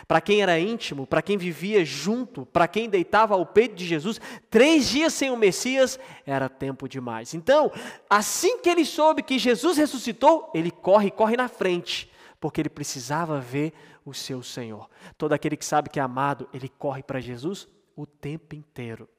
Para 0.07 0.21
quem 0.21 0.41
era 0.41 0.59
íntimo, 0.59 1.07
para 1.07 1.21
quem 1.21 1.37
vivia 1.37 1.83
junto, 1.85 2.45
para 2.45 2.67
quem 2.67 2.89
deitava 2.89 3.33
ao 3.33 3.45
peito 3.45 3.75
de 3.75 3.85
Jesus, 3.85 4.19
três 4.49 4.89
dias 4.89 5.13
sem 5.13 5.31
o 5.31 5.37
Messias 5.37 5.99
era 6.25 6.49
tempo 6.49 6.87
demais. 6.87 7.33
Então, 7.33 7.71
assim 8.09 8.59
que 8.59 8.69
ele 8.69 8.85
soube 8.85 9.23
que 9.23 9.39
Jesus 9.39 9.77
ressuscitou, 9.77 10.49
ele 10.53 10.71
corre, 10.71 11.09
corre 11.09 11.37
na 11.37 11.47
frente, 11.47 12.11
porque 12.39 12.61
ele 12.61 12.69
precisava 12.69 13.39
ver 13.39 13.73
o 14.05 14.13
seu 14.13 14.43
Senhor. 14.43 14.89
Todo 15.17 15.33
aquele 15.33 15.57
que 15.57 15.65
sabe 15.65 15.89
que 15.89 15.99
é 15.99 16.03
amado, 16.03 16.47
ele 16.53 16.69
corre 16.69 17.01
para 17.01 17.19
Jesus 17.19 17.67
o 17.95 18.05
tempo 18.05 18.55
inteiro. 18.55 19.09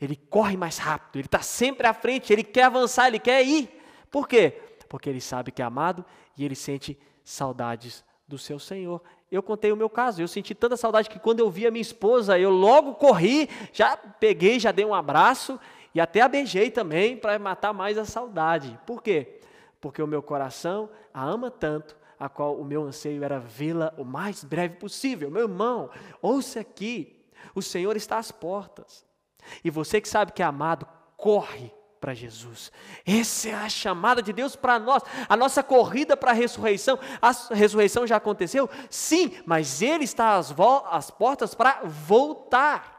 Ele 0.00 0.16
corre 0.16 0.56
mais 0.56 0.78
rápido, 0.78 1.16
ele 1.16 1.26
está 1.26 1.40
sempre 1.40 1.86
à 1.86 1.94
frente, 1.94 2.32
ele 2.32 2.42
quer 2.44 2.64
avançar, 2.64 3.08
ele 3.08 3.18
quer 3.18 3.44
ir. 3.44 3.70
Por 4.10 4.28
quê? 4.28 4.60
Porque 4.88 5.08
ele 5.08 5.20
sabe 5.20 5.50
que 5.50 5.62
é 5.62 5.64
amado 5.64 6.04
e 6.36 6.44
ele 6.44 6.54
sente 6.54 6.98
saudades 7.24 8.04
do 8.26 8.38
seu 8.38 8.58
Senhor. 8.58 9.02
Eu 9.30 9.42
contei 9.42 9.72
o 9.72 9.76
meu 9.76 9.90
caso, 9.90 10.22
eu 10.22 10.28
senti 10.28 10.54
tanta 10.54 10.76
saudade 10.76 11.10
que 11.10 11.18
quando 11.18 11.40
eu 11.40 11.50
vi 11.50 11.66
a 11.66 11.70
minha 11.70 11.82
esposa, 11.82 12.38
eu 12.38 12.50
logo 12.50 12.94
corri, 12.94 13.50
já 13.72 13.96
peguei, 13.96 14.60
já 14.60 14.70
dei 14.70 14.84
um 14.84 14.94
abraço 14.94 15.58
e 15.94 16.00
até 16.00 16.20
a 16.20 16.28
beijei 16.28 16.70
também 16.70 17.16
para 17.16 17.38
matar 17.38 17.72
mais 17.72 17.98
a 17.98 18.04
saudade. 18.04 18.78
Por 18.86 19.02
quê? 19.02 19.40
Porque 19.80 20.00
o 20.00 20.06
meu 20.06 20.22
coração 20.22 20.88
a 21.12 21.24
ama 21.24 21.50
tanto 21.50 21.96
a 22.18 22.28
qual 22.28 22.54
o 22.56 22.64
meu 22.64 22.84
anseio 22.84 23.24
era 23.24 23.38
vê-la 23.38 23.92
o 23.98 24.04
mais 24.04 24.44
breve 24.44 24.76
possível. 24.76 25.30
Meu 25.30 25.42
irmão, 25.42 25.90
ouça 26.22 26.60
aqui, 26.60 27.24
o 27.54 27.60
Senhor 27.60 27.96
está 27.96 28.18
às 28.18 28.30
portas. 28.30 29.04
E 29.64 29.70
você 29.70 30.00
que 30.00 30.08
sabe 30.08 30.32
que 30.32 30.42
é 30.42 30.46
amado, 30.46 30.86
corre 31.16 31.72
para 32.00 32.14
Jesus. 32.14 32.70
Essa 33.04 33.48
é 33.48 33.54
a 33.54 33.68
chamada 33.68 34.22
de 34.22 34.32
Deus 34.32 34.54
para 34.56 34.78
nós, 34.78 35.02
a 35.28 35.36
nossa 35.36 35.62
corrida 35.62 36.16
para 36.16 36.30
a 36.30 36.34
ressurreição. 36.34 36.98
A 37.20 37.32
ressurreição 37.54 38.06
já 38.06 38.16
aconteceu? 38.16 38.68
Sim, 38.90 39.32
mas 39.44 39.82
Ele 39.82 40.04
está 40.04 40.36
às, 40.36 40.54
às 40.90 41.10
portas 41.10 41.54
para 41.54 41.82
voltar. 41.84 42.96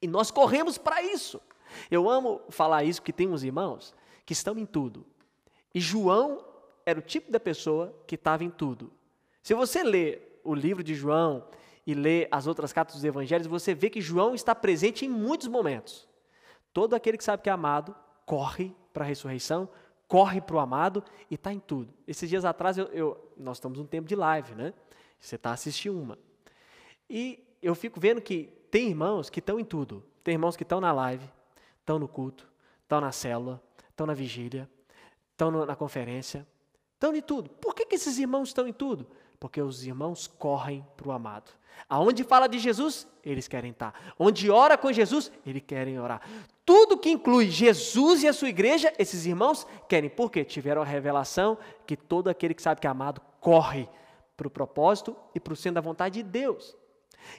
E 0.00 0.06
nós 0.06 0.30
corremos 0.30 0.76
para 0.78 1.02
isso. 1.02 1.40
Eu 1.90 2.10
amo 2.10 2.40
falar 2.50 2.84
isso 2.84 3.00
porque 3.00 3.12
tem 3.12 3.28
uns 3.28 3.42
irmãos 3.42 3.94
que 4.26 4.32
estão 4.32 4.58
em 4.58 4.66
tudo. 4.66 5.06
E 5.74 5.80
João 5.80 6.44
era 6.84 6.98
o 6.98 7.02
tipo 7.02 7.30
da 7.30 7.40
pessoa 7.40 7.94
que 8.06 8.16
estava 8.16 8.44
em 8.44 8.50
tudo. 8.50 8.92
Se 9.42 9.54
você 9.54 9.82
lê 9.82 10.20
o 10.44 10.54
livro 10.54 10.82
de 10.82 10.94
João 10.94 11.46
e 11.86 11.94
lê 11.94 12.28
as 12.30 12.46
outras 12.46 12.72
cartas 12.72 12.96
dos 12.96 13.04
evangelhos, 13.04 13.46
você 13.46 13.74
vê 13.74 13.88
que 13.88 14.00
João 14.00 14.34
está 14.34 14.54
presente 14.54 15.04
em 15.04 15.08
muitos 15.08 15.48
momentos. 15.48 16.08
Todo 16.72 16.94
aquele 16.94 17.18
que 17.18 17.24
sabe 17.24 17.42
que 17.42 17.48
é 17.48 17.52
amado 17.52 17.94
corre 18.24 18.74
para 18.92 19.04
a 19.04 19.06
ressurreição, 19.06 19.68
corre 20.08 20.40
para 20.40 20.56
o 20.56 20.58
amado 20.58 21.02
e 21.30 21.34
está 21.34 21.52
em 21.52 21.58
tudo. 21.58 21.92
Esses 22.06 22.28
dias 22.28 22.44
atrás, 22.44 22.78
eu, 22.78 22.86
eu, 22.86 23.32
nós 23.36 23.56
estamos 23.56 23.78
um 23.78 23.86
tempo 23.86 24.08
de 24.08 24.14
live, 24.14 24.54
né? 24.54 24.72
Você 25.18 25.36
está 25.36 25.52
assistindo 25.52 26.00
uma. 26.00 26.18
E 27.08 27.42
eu 27.62 27.74
fico 27.74 28.00
vendo 28.00 28.20
que 28.20 28.44
tem 28.70 28.88
irmãos 28.88 29.30
que 29.30 29.38
estão 29.38 29.58
em 29.58 29.64
tudo. 29.64 30.02
Tem 30.24 30.34
irmãos 30.34 30.56
que 30.56 30.62
estão 30.62 30.80
na 30.80 30.92
live, 30.92 31.28
estão 31.80 31.98
no 31.98 32.08
culto, 32.08 32.48
estão 32.82 33.00
na 33.00 33.12
célula, 33.12 33.62
estão 33.90 34.06
na 34.06 34.14
vigília, 34.14 34.68
estão 35.32 35.50
na 35.66 35.74
conferência, 35.74 36.46
Estão 37.02 37.16
em 37.16 37.20
tudo. 37.20 37.50
Por 37.50 37.74
que, 37.74 37.84
que 37.84 37.96
esses 37.96 38.16
irmãos 38.16 38.50
estão 38.50 38.64
em 38.64 38.72
tudo? 38.72 39.08
Porque 39.42 39.60
os 39.60 39.84
irmãos 39.84 40.28
correm 40.28 40.86
para 40.96 41.08
o 41.08 41.10
amado. 41.10 41.50
Aonde 41.88 42.22
fala 42.22 42.46
de 42.46 42.60
Jesus, 42.60 43.08
eles 43.24 43.48
querem 43.48 43.72
estar. 43.72 44.14
Onde 44.16 44.48
ora 44.48 44.78
com 44.78 44.92
Jesus, 44.92 45.32
eles 45.44 45.64
querem 45.66 45.98
orar. 45.98 46.22
Tudo 46.64 46.96
que 46.96 47.10
inclui 47.10 47.50
Jesus 47.50 48.22
e 48.22 48.28
a 48.28 48.32
sua 48.32 48.50
igreja, 48.50 48.92
esses 49.00 49.26
irmãos 49.26 49.66
querem. 49.88 50.08
Por 50.08 50.30
quê? 50.30 50.44
Tiveram 50.44 50.80
a 50.80 50.84
revelação 50.84 51.58
que 51.84 51.96
todo 51.96 52.28
aquele 52.28 52.54
que 52.54 52.62
sabe 52.62 52.80
que 52.80 52.86
é 52.86 52.90
amado 52.90 53.20
corre 53.40 53.88
para 54.36 54.46
o 54.46 54.50
propósito 54.50 55.16
e 55.34 55.40
para 55.40 55.54
o 55.54 55.56
centro 55.56 55.74
da 55.74 55.80
vontade 55.80 56.22
de 56.22 56.30
Deus. 56.30 56.76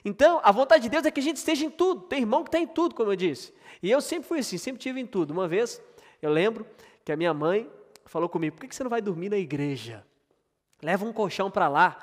Então, 0.04 0.42
a 0.44 0.52
vontade 0.52 0.82
de 0.82 0.90
Deus 0.90 1.06
é 1.06 1.10
que 1.10 1.20
a 1.20 1.22
gente 1.22 1.38
esteja 1.38 1.64
em 1.64 1.70
tudo. 1.70 2.02
Tem 2.02 2.18
irmão 2.18 2.42
que 2.42 2.48
está 2.48 2.58
em 2.58 2.66
tudo, 2.66 2.94
como 2.94 3.12
eu 3.12 3.16
disse. 3.16 3.50
E 3.82 3.90
eu 3.90 4.02
sempre 4.02 4.28
fui 4.28 4.40
assim, 4.40 4.58
sempre 4.58 4.78
tive 4.78 5.00
em 5.00 5.06
tudo. 5.06 5.30
Uma 5.30 5.48
vez, 5.48 5.80
eu 6.20 6.30
lembro 6.30 6.66
que 7.02 7.10
a 7.10 7.16
minha 7.16 7.32
mãe 7.32 7.66
falou 8.04 8.28
comigo: 8.28 8.56
por 8.56 8.68
que 8.68 8.76
você 8.76 8.82
não 8.82 8.90
vai 8.90 9.00
dormir 9.00 9.30
na 9.30 9.38
igreja? 9.38 10.04
Leva 10.84 11.06
um 11.06 11.12
colchão 11.14 11.50
para 11.50 11.66
lá. 11.66 11.98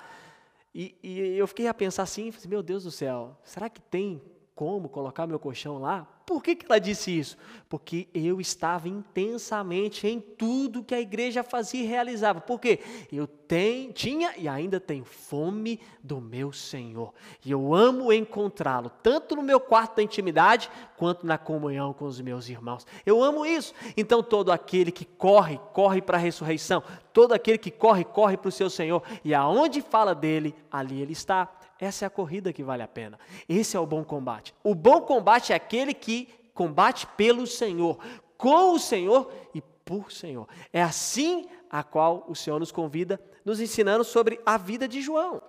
E, 0.74 0.98
e, 1.04 1.38
eu 1.38 1.46
fiquei 1.48 1.68
a 1.68 1.74
pensar 1.74 2.02
assim: 2.02 2.34
meu 2.48 2.64
Deus 2.64 2.84
do 2.84 2.90
céu, 2.90 3.38
será 3.44 3.70
que 3.70 3.80
tem 3.80 4.20
como 4.56 4.90
colocar 4.90 5.28
meu 5.28 5.40
colchão 5.40 5.78
lá? 5.78 6.08
Por 6.26 6.42
que, 6.42 6.56
que 6.56 6.66
ela 6.66 6.80
disse 6.80 7.18
isso? 7.18 7.38
Porque 7.68 8.08
eu 8.14 8.40
estava 8.40 8.88
intensamente 8.88 10.08
em 10.08 10.20
tudo 10.20 10.84
que 10.84 10.94
a 10.94 11.00
igreja 11.00 11.44
fazia 11.44 11.82
e 11.84 11.86
realizava. 11.86 12.42
Por 12.42 12.60
quê? 12.60 12.80
Eu 13.12 13.28
tenho, 13.28 13.92
tinha 13.92 14.34
e 14.38 14.48
ainda 14.48 14.80
tenho 14.80 15.04
fome 15.04 15.80
do 16.04 16.22
meu 16.22 16.52
Senhor. 16.52 17.14
E 17.46 17.52
eu 17.52 17.74
amo 17.74 18.14
encontrá-lo, 18.14 18.90
tanto 19.02 19.36
no 19.36 19.44
meu 19.44 19.60
quarto 19.60 19.98
da 19.98 20.04
intimidade, 20.04 20.70
quanto 20.98 21.26
na 21.26 21.38
comunhão 21.38 21.94
com 21.94 22.06
os 22.06 22.22
meus 22.22 22.50
irmãos. 22.50 22.86
Eu 23.06 23.24
amo 23.24 23.46
isso. 23.46 23.74
Então, 23.98 24.22
todo 24.22 24.52
aquele 24.52 24.92
que 24.92 25.06
corre, 25.06 25.60
corre 25.74 26.02
para 26.02 26.18
a 26.18 26.22
ressurreição. 26.22 26.84
Todo 27.12 27.34
aquele 27.34 27.58
que 27.58 27.72
corre, 27.72 28.04
corre 28.04 28.38
para 28.38 28.50
o 28.50 28.52
seu 28.52 28.70
Senhor. 28.70 29.02
E 29.24 29.34
aonde 29.34 29.82
fala 29.82 30.14
dele, 30.16 30.56
ali 30.72 31.02
ele 31.02 31.14
está. 31.14 31.50
Essa 31.82 32.06
é 32.06 32.08
a 32.08 32.12
corrida 32.12 32.54
que 32.54 32.64
vale 32.64 32.84
a 32.84 32.88
pena. 32.88 33.20
Esse 33.50 33.76
é 33.76 33.80
o 33.80 33.88
bom 33.88 34.04
combate. 34.04 34.54
O 34.64 34.76
bom 34.76 35.02
combate 35.02 35.52
é 35.52 35.56
aquele 35.56 35.96
que 35.96 36.28
combate 36.54 37.08
pelo 37.18 37.48
Senhor, 37.48 37.98
com 38.38 38.76
o 38.76 38.80
Senhor 38.80 39.34
e 39.56 39.62
por 39.62 40.12
Senhor. 40.12 40.48
É 40.72 40.84
assim 40.84 41.50
a 41.72 41.84
qual 41.84 42.24
o 42.28 42.36
Senhor 42.36 42.60
nos 42.60 42.72
convida, 42.72 43.20
nos 43.44 43.60
ensinando 43.60 44.04
sobre 44.04 44.40
a 44.46 44.60
vida 44.60 44.88
de 44.88 45.02
João. 45.02 45.42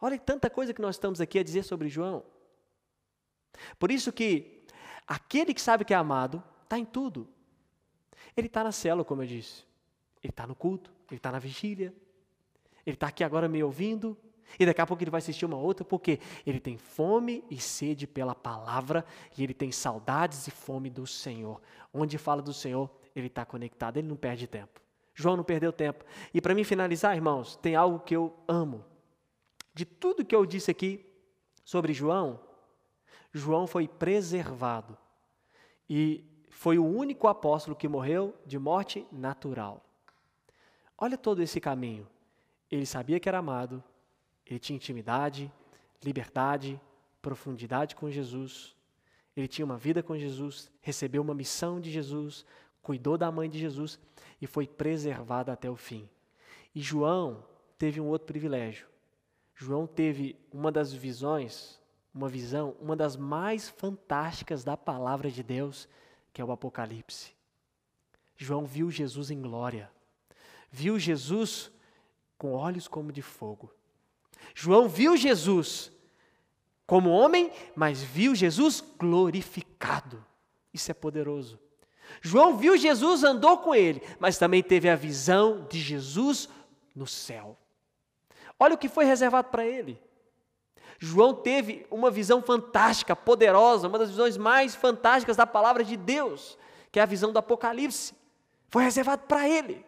Olha 0.00 0.16
tanta 0.20 0.48
coisa 0.48 0.72
que 0.72 0.80
nós 0.80 0.94
estamos 0.94 1.20
aqui 1.20 1.40
a 1.40 1.42
dizer 1.42 1.64
sobre 1.64 1.88
João. 1.88 2.22
Por 3.76 3.90
isso 3.90 4.12
que 4.12 4.64
aquele 5.04 5.52
que 5.52 5.60
sabe 5.60 5.84
que 5.84 5.92
é 5.92 5.96
amado 5.96 6.40
está 6.62 6.78
em 6.78 6.84
tudo. 6.84 7.28
Ele 8.36 8.46
está 8.46 8.62
na 8.62 8.70
célula, 8.70 9.04
como 9.04 9.22
eu 9.22 9.26
disse. 9.26 9.64
Ele 10.22 10.30
está 10.30 10.46
no 10.46 10.54
culto, 10.54 10.92
ele 11.10 11.18
está 11.18 11.32
na 11.32 11.40
vigília. 11.40 11.92
Ele 12.86 12.94
está 12.94 13.08
aqui 13.08 13.24
agora 13.24 13.48
me 13.48 13.60
ouvindo, 13.64 14.16
e 14.58 14.64
daqui 14.64 14.80
a 14.80 14.86
pouco 14.86 15.02
ele 15.02 15.10
vai 15.10 15.18
assistir 15.18 15.44
uma 15.44 15.56
outra, 15.56 15.84
porque 15.84 16.20
ele 16.46 16.60
tem 16.60 16.76
fome 16.76 17.44
e 17.50 17.58
sede 17.58 18.06
pela 18.06 18.34
palavra, 18.34 19.04
e 19.36 19.42
ele 19.42 19.54
tem 19.54 19.72
saudades 19.72 20.46
e 20.46 20.50
fome 20.50 20.88
do 20.90 21.06
Senhor. 21.06 21.60
Onde 21.92 22.18
fala 22.18 22.40
do 22.40 22.52
Senhor, 22.52 22.90
ele 23.14 23.26
está 23.26 23.44
conectado, 23.44 23.96
ele 23.96 24.08
não 24.08 24.16
perde 24.16 24.46
tempo. 24.46 24.80
João 25.14 25.36
não 25.36 25.44
perdeu 25.44 25.72
tempo. 25.72 26.04
E 26.32 26.40
para 26.40 26.54
mim 26.54 26.62
finalizar, 26.62 27.16
irmãos, 27.16 27.56
tem 27.56 27.74
algo 27.74 27.98
que 27.98 28.14
eu 28.14 28.32
amo. 28.46 28.84
De 29.74 29.84
tudo 29.84 30.24
que 30.24 30.34
eu 30.34 30.46
disse 30.46 30.70
aqui 30.70 31.04
sobre 31.64 31.92
João, 31.92 32.40
João 33.32 33.66
foi 33.66 33.88
preservado. 33.88 34.96
E 35.90 36.24
foi 36.50 36.78
o 36.78 36.84
único 36.84 37.26
apóstolo 37.28 37.76
que 37.76 37.88
morreu 37.88 38.34
de 38.46 38.58
morte 38.58 39.06
natural. 39.10 39.84
Olha 40.96 41.16
todo 41.16 41.42
esse 41.42 41.60
caminho. 41.60 42.08
Ele 42.70 42.84
sabia 42.84 43.20
que 43.20 43.28
era 43.28 43.38
amado, 43.38 43.82
ele 44.48 44.58
tinha 44.58 44.76
intimidade, 44.76 45.52
liberdade, 46.02 46.80
profundidade 47.20 47.94
com 47.94 48.10
Jesus. 48.10 48.74
Ele 49.36 49.46
tinha 49.46 49.64
uma 49.64 49.76
vida 49.76 50.02
com 50.02 50.16
Jesus, 50.16 50.70
recebeu 50.80 51.22
uma 51.22 51.34
missão 51.34 51.80
de 51.80 51.90
Jesus, 51.90 52.46
cuidou 52.82 53.18
da 53.18 53.30
mãe 53.30 53.48
de 53.48 53.58
Jesus 53.58 53.98
e 54.40 54.46
foi 54.46 54.66
preservado 54.66 55.50
até 55.50 55.68
o 55.70 55.76
fim. 55.76 56.08
E 56.74 56.80
João 56.80 57.44
teve 57.76 58.00
um 58.00 58.06
outro 58.06 58.26
privilégio. 58.26 58.86
João 59.54 59.86
teve 59.86 60.36
uma 60.52 60.72
das 60.72 60.92
visões, 60.92 61.78
uma 62.14 62.28
visão, 62.28 62.74
uma 62.80 62.96
das 62.96 63.16
mais 63.16 63.68
fantásticas 63.68 64.64
da 64.64 64.76
palavra 64.76 65.30
de 65.30 65.42
Deus, 65.42 65.88
que 66.32 66.40
é 66.40 66.44
o 66.44 66.52
Apocalipse. 66.52 67.32
João 68.36 68.64
viu 68.64 68.90
Jesus 68.90 69.30
em 69.30 69.42
glória. 69.42 69.90
Viu 70.70 70.98
Jesus 70.98 71.70
com 72.38 72.52
olhos 72.52 72.86
como 72.86 73.12
de 73.12 73.20
fogo. 73.20 73.70
João 74.54 74.88
viu 74.88 75.16
Jesus 75.16 75.92
como 76.86 77.10
homem, 77.10 77.52
mas 77.76 78.02
viu 78.02 78.34
Jesus 78.34 78.82
glorificado. 78.98 80.24
Isso 80.72 80.90
é 80.90 80.94
poderoso. 80.94 81.58
João 82.22 82.56
viu 82.56 82.76
Jesus, 82.76 83.22
andou 83.22 83.58
com 83.58 83.74
ele, 83.74 84.02
mas 84.18 84.38
também 84.38 84.62
teve 84.62 84.88
a 84.88 84.96
visão 84.96 85.66
de 85.68 85.78
Jesus 85.80 86.48
no 86.94 87.06
céu. 87.06 87.56
Olha 88.58 88.74
o 88.74 88.78
que 88.78 88.88
foi 88.88 89.04
reservado 89.04 89.48
para 89.50 89.64
ele. 89.64 90.00
João 90.98 91.32
teve 91.32 91.86
uma 91.90 92.10
visão 92.10 92.42
fantástica, 92.42 93.14
poderosa, 93.14 93.86
uma 93.86 93.98
das 93.98 94.10
visões 94.10 94.36
mais 94.36 94.74
fantásticas 94.74 95.36
da 95.36 95.46
palavra 95.46 95.84
de 95.84 95.96
Deus, 95.96 96.58
que 96.90 96.98
é 96.98 97.02
a 97.02 97.06
visão 97.06 97.32
do 97.32 97.38
Apocalipse. 97.38 98.14
Foi 98.68 98.82
reservado 98.82 99.22
para 99.28 99.48
ele. 99.48 99.84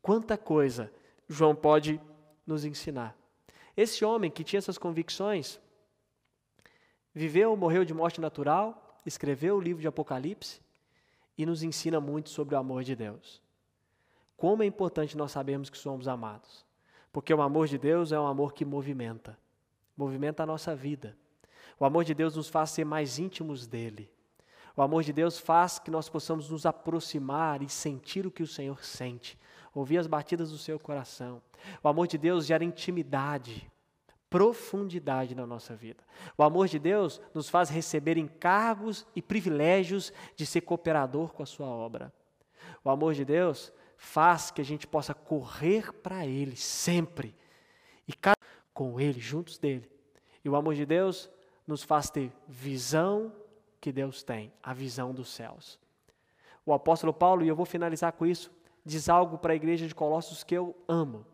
Quanta 0.00 0.38
coisa 0.38 0.90
João 1.28 1.54
pode 1.54 2.00
nos 2.46 2.64
ensinar. 2.64 3.19
Esse 3.80 4.04
homem 4.04 4.30
que 4.30 4.44
tinha 4.44 4.58
essas 4.58 4.76
convicções, 4.76 5.58
viveu, 7.14 7.56
morreu 7.56 7.84
de 7.84 7.94
morte 7.94 8.20
natural, 8.20 9.00
escreveu 9.06 9.56
o 9.56 9.60
livro 9.60 9.80
de 9.80 9.88
Apocalipse, 9.88 10.60
e 11.38 11.46
nos 11.46 11.62
ensina 11.62 11.98
muito 12.00 12.28
sobre 12.28 12.54
o 12.54 12.58
amor 12.58 12.84
de 12.84 12.94
Deus. 12.94 13.40
Como 14.36 14.62
é 14.62 14.66
importante 14.66 15.16
nós 15.16 15.32
sabermos 15.32 15.70
que 15.70 15.78
somos 15.78 16.06
amados. 16.06 16.64
Porque 17.12 17.32
o 17.32 17.40
amor 17.40 17.66
de 17.68 17.78
Deus 17.78 18.12
é 18.12 18.20
um 18.20 18.26
amor 18.26 18.52
que 18.52 18.64
movimenta 18.64 19.38
movimenta 19.96 20.42
a 20.42 20.46
nossa 20.46 20.74
vida. 20.74 21.16
O 21.78 21.84
amor 21.84 22.04
de 22.04 22.14
Deus 22.14 22.34
nos 22.34 22.48
faz 22.48 22.70
ser 22.70 22.84
mais 22.84 23.18
íntimos 23.18 23.66
dele. 23.66 24.10
O 24.76 24.82
amor 24.82 25.02
de 25.02 25.12
Deus 25.12 25.38
faz 25.38 25.78
que 25.78 25.90
nós 25.90 26.08
possamos 26.08 26.48
nos 26.48 26.64
aproximar 26.64 27.62
e 27.62 27.68
sentir 27.68 28.26
o 28.26 28.30
que 28.30 28.42
o 28.42 28.46
Senhor 28.46 28.82
sente, 28.82 29.38
ouvir 29.74 29.98
as 29.98 30.06
batidas 30.06 30.50
do 30.50 30.58
seu 30.58 30.78
coração. 30.78 31.42
O 31.82 31.88
amor 31.88 32.06
de 32.06 32.16
Deus 32.16 32.46
gera 32.46 32.64
intimidade, 32.64 33.69
profundidade 34.30 35.34
na 35.34 35.44
nossa 35.44 35.74
vida. 35.74 36.02
O 36.38 36.44
amor 36.44 36.68
de 36.68 36.78
Deus 36.78 37.20
nos 37.34 37.48
faz 37.48 37.68
receber 37.68 38.16
encargos 38.16 39.04
e 39.14 39.20
privilégios 39.20 40.12
de 40.36 40.46
ser 40.46 40.60
cooperador 40.60 41.32
com 41.32 41.42
a 41.42 41.46
sua 41.46 41.66
obra. 41.66 42.12
O 42.84 42.88
amor 42.88 43.12
de 43.12 43.24
Deus 43.24 43.72
faz 43.96 44.50
que 44.52 44.60
a 44.60 44.64
gente 44.64 44.86
possa 44.86 45.12
correr 45.12 45.92
para 45.92 46.24
Ele 46.24 46.56
sempre. 46.56 47.34
E 48.06 48.12
com 48.72 49.00
Ele, 49.00 49.20
juntos 49.20 49.58
dele. 49.58 49.90
E 50.44 50.48
o 50.48 50.56
amor 50.56 50.74
de 50.74 50.86
Deus 50.86 51.28
nos 51.66 51.82
faz 51.82 52.08
ter 52.08 52.32
visão 52.46 53.32
que 53.80 53.92
Deus 53.92 54.22
tem, 54.22 54.52
a 54.62 54.72
visão 54.72 55.12
dos 55.12 55.28
céus. 55.28 55.78
O 56.64 56.72
apóstolo 56.72 57.12
Paulo, 57.12 57.44
e 57.44 57.48
eu 57.48 57.56
vou 57.56 57.66
finalizar 57.66 58.12
com 58.12 58.24
isso, 58.24 58.50
diz 58.84 59.08
algo 59.08 59.38
para 59.38 59.52
a 59.52 59.56
igreja 59.56 59.86
de 59.86 59.94
Colossos 59.94 60.44
que 60.44 60.54
eu 60.54 60.76
amo. 60.86 61.26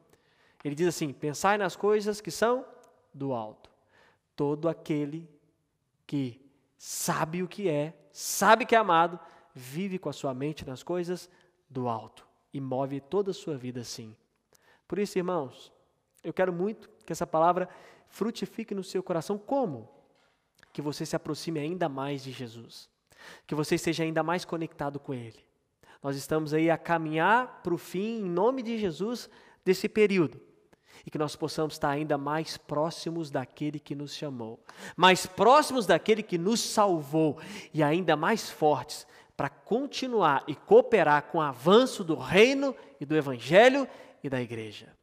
Ele 0.64 0.74
diz 0.74 0.88
assim: 0.88 1.12
Pensai 1.12 1.58
nas 1.58 1.76
coisas 1.76 2.20
que 2.20 2.30
são 2.30 2.64
do 3.16 3.32
alto. 3.32 3.70
Todo 4.34 4.68
aquele 4.68 5.28
que 6.06 6.40
sabe 6.76 7.42
o 7.42 7.48
que 7.48 7.68
é, 7.68 7.96
sabe 8.12 8.66
que 8.66 8.74
é 8.74 8.78
amado, 8.78 9.18
vive 9.54 9.98
com 9.98 10.08
a 10.08 10.12
sua 10.12 10.34
mente 10.34 10.66
nas 10.66 10.82
coisas 10.82 11.30
do 11.68 11.88
alto 11.88 12.26
e 12.52 12.60
move 12.60 13.00
toda 13.00 13.30
a 13.30 13.34
sua 13.34 13.56
vida 13.56 13.80
assim. 13.80 14.14
Por 14.86 14.98
isso, 14.98 15.18
irmãos, 15.18 15.72
eu 16.22 16.32
quero 16.32 16.52
muito 16.52 16.88
que 17.04 17.12
essa 17.12 17.26
palavra 17.26 17.68
frutifique 18.08 18.74
no 18.74 18.84
seu 18.84 19.02
coração. 19.02 19.38
Como? 19.38 19.88
Que 20.72 20.82
você 20.82 21.04
se 21.06 21.16
aproxime 21.16 21.58
ainda 21.58 21.88
mais 21.88 22.22
de 22.22 22.30
Jesus. 22.30 22.88
Que 23.46 23.54
você 23.54 23.74
esteja 23.76 24.04
ainda 24.04 24.22
mais 24.22 24.44
conectado 24.44 25.00
com 25.00 25.14
Ele. 25.14 25.44
Nós 26.02 26.16
estamos 26.16 26.52
aí 26.52 26.70
a 26.70 26.78
caminhar 26.78 27.62
para 27.62 27.74
o 27.74 27.78
fim, 27.78 28.20
em 28.20 28.30
nome 28.30 28.62
de 28.62 28.78
Jesus, 28.78 29.28
desse 29.64 29.88
período 29.88 30.40
e 31.04 31.10
que 31.10 31.18
nós 31.18 31.36
possamos 31.36 31.74
estar 31.74 31.90
ainda 31.90 32.16
mais 32.16 32.56
próximos 32.56 33.30
daquele 33.30 33.78
que 33.78 33.94
nos 33.94 34.14
chamou, 34.14 34.60
mais 34.96 35.26
próximos 35.26 35.86
daquele 35.86 36.22
que 36.22 36.38
nos 36.38 36.60
salvou 36.60 37.38
e 37.74 37.82
ainda 37.82 38.16
mais 38.16 38.48
fortes 38.48 39.06
para 39.36 39.50
continuar 39.50 40.44
e 40.46 40.54
cooperar 40.54 41.24
com 41.24 41.38
o 41.38 41.42
avanço 41.42 42.02
do 42.02 42.16
reino 42.16 42.74
e 43.00 43.04
do 43.04 43.16
evangelho 43.16 43.86
e 44.22 44.30
da 44.30 44.40
igreja. 44.40 44.96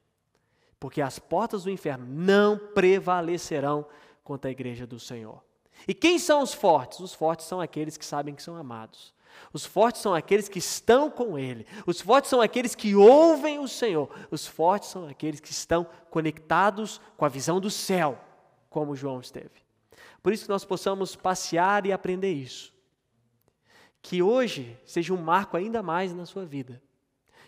Porque 0.80 1.02
as 1.02 1.20
portas 1.20 1.64
do 1.64 1.70
inferno 1.70 2.06
não 2.06 2.58
prevalecerão 2.58 3.86
contra 4.24 4.50
a 4.50 4.52
igreja 4.52 4.88
do 4.88 5.00
Senhor. 5.00 5.44
E 5.88 5.94
quem 5.94 6.18
são 6.18 6.42
os 6.42 6.54
fortes? 6.54 7.00
Os 7.00 7.14
fortes 7.14 7.46
são 7.46 7.62
aqueles 7.62 7.98
que 7.98 8.06
sabem 8.06 8.34
que 8.34 8.42
são 8.42 8.56
amados. 8.56 9.12
Os 9.52 9.65
fortes 9.65 10.02
são 10.02 10.13
aqueles 10.13 10.50
que 10.50 10.60
estão 10.60 11.10
com 11.10 11.38
Ele. 11.38 11.65
Os 11.86 12.02
fortes 12.02 12.30
são 12.30 12.41
aqueles 12.41 12.76
que 12.76 12.96
ouvem 12.96 13.60
o 13.60 13.67
Senhor. 13.67 14.10
Os 14.32 14.48
fortes 14.48 14.89
são 14.89 15.08
aqueles 15.08 15.39
que 15.39 15.52
estão 15.52 15.88
conectados 16.10 17.00
com 17.17 17.26
a 17.26 17.30
visão 17.30 17.60
do 17.60 17.69
céu, 17.69 18.19
como 18.69 18.96
João 18.96 19.19
esteve. 19.19 19.63
Por 20.22 20.34
isso 20.34 20.46
que 20.46 20.50
nós 20.50 20.65
possamos 20.65 21.15
passear 21.15 21.86
e 21.86 21.91
aprender 21.91 22.32
isso. 22.32 22.74
Que 24.02 24.22
hoje 24.22 24.78
seja 24.86 25.13
um 25.13 25.22
marco 25.22 25.58
ainda 25.58 25.84
mais 25.84 26.13
na 26.13 26.26
sua 26.26 26.46
vida. 26.46 26.82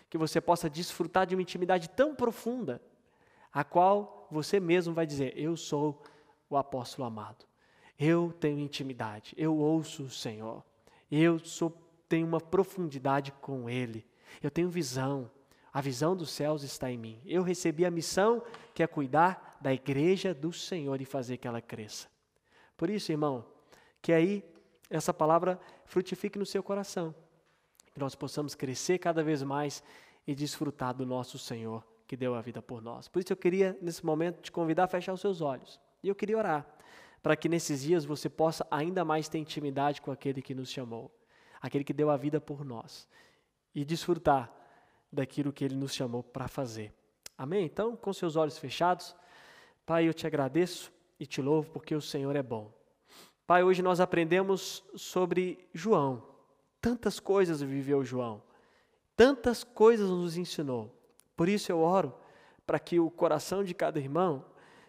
Que 0.08 0.18
você 0.18 0.40
possa 0.40 0.70
desfrutar 0.70 1.26
de 1.26 1.34
uma 1.34 1.42
intimidade 1.42 1.88
tão 1.88 2.14
profunda, 2.14 2.80
a 3.52 3.64
qual 3.64 4.28
você 4.30 4.60
mesmo 4.60 4.94
vai 4.94 5.06
dizer: 5.06 5.32
Eu 5.36 5.56
sou 5.56 6.02
o 6.48 6.56
apóstolo 6.56 7.06
amado. 7.06 7.44
Eu 7.98 8.32
tenho 8.38 8.58
intimidade, 8.58 9.34
eu 9.36 9.56
ouço 9.56 10.04
o 10.04 10.10
Senhor. 10.10 10.62
Eu 11.10 11.38
sou, 11.38 11.70
tenho 12.08 12.26
uma 12.26 12.40
profundidade 12.40 13.32
com 13.32 13.68
Ele. 13.68 14.06
Eu 14.42 14.50
tenho 14.50 14.68
visão. 14.68 15.30
A 15.72 15.80
visão 15.80 16.16
dos 16.16 16.30
céus 16.30 16.62
está 16.62 16.90
em 16.90 16.96
mim. 16.96 17.20
Eu 17.24 17.42
recebi 17.42 17.84
a 17.84 17.90
missão 17.90 18.42
que 18.74 18.82
é 18.82 18.86
cuidar 18.86 19.58
da 19.60 19.72
igreja 19.72 20.32
do 20.32 20.52
Senhor 20.52 21.00
e 21.00 21.04
fazer 21.04 21.36
que 21.36 21.46
ela 21.46 21.60
cresça. 21.60 22.08
Por 22.76 22.90
isso, 22.90 23.12
irmão, 23.12 23.44
que 24.00 24.12
aí 24.12 24.44
essa 24.88 25.12
palavra 25.12 25.60
frutifique 25.84 26.38
no 26.38 26.46
seu 26.46 26.62
coração. 26.62 27.14
Que 27.92 28.00
nós 28.00 28.14
possamos 28.14 28.54
crescer 28.54 28.98
cada 28.98 29.22
vez 29.22 29.42
mais 29.42 29.82
e 30.26 30.34
desfrutar 30.34 30.94
do 30.94 31.06
nosso 31.06 31.38
Senhor 31.38 31.86
que 32.06 32.16
deu 32.16 32.34
a 32.34 32.40
vida 32.40 32.62
por 32.62 32.80
nós. 32.80 33.08
Por 33.08 33.20
isso 33.20 33.32
eu 33.32 33.36
queria, 33.36 33.76
nesse 33.82 34.04
momento, 34.04 34.40
te 34.40 34.52
convidar 34.52 34.84
a 34.84 34.88
fechar 34.88 35.12
os 35.12 35.20
seus 35.20 35.40
olhos. 35.40 35.80
E 36.02 36.08
eu 36.08 36.14
queria 36.14 36.38
orar 36.38 36.66
para 37.26 37.34
que 37.34 37.48
nesses 37.48 37.82
dias 37.82 38.04
você 38.04 38.28
possa 38.28 38.64
ainda 38.70 39.04
mais 39.04 39.28
ter 39.28 39.38
intimidade 39.38 40.00
com 40.00 40.12
aquele 40.12 40.40
que 40.40 40.54
nos 40.54 40.70
chamou, 40.70 41.10
aquele 41.60 41.82
que 41.82 41.92
deu 41.92 42.08
a 42.08 42.16
vida 42.16 42.40
por 42.40 42.64
nós, 42.64 43.08
e 43.74 43.84
desfrutar 43.84 44.48
daquilo 45.10 45.52
que 45.52 45.64
ele 45.64 45.74
nos 45.74 45.92
chamou 45.92 46.22
para 46.22 46.46
fazer. 46.46 46.94
Amém? 47.36 47.64
Então, 47.64 47.96
com 47.96 48.12
seus 48.12 48.36
olhos 48.36 48.56
fechados, 48.58 49.12
Pai, 49.84 50.06
eu 50.06 50.14
te 50.14 50.24
agradeço 50.24 50.92
e 51.18 51.26
te 51.26 51.42
louvo 51.42 51.68
porque 51.72 51.96
o 51.96 52.00
Senhor 52.00 52.36
é 52.36 52.44
bom. 52.44 52.72
Pai, 53.44 53.64
hoje 53.64 53.82
nós 53.82 53.98
aprendemos 53.98 54.84
sobre 54.94 55.58
João. 55.74 56.22
Tantas 56.80 57.18
coisas 57.18 57.60
viveu 57.60 58.04
João, 58.04 58.40
tantas 59.16 59.64
coisas 59.64 60.08
nos 60.08 60.36
ensinou. 60.36 60.96
Por 61.36 61.48
isso 61.48 61.72
eu 61.72 61.80
oro 61.80 62.14
para 62.64 62.78
que 62.78 63.00
o 63.00 63.10
coração 63.10 63.64
de 63.64 63.74
cada 63.74 63.98
irmão 63.98 64.44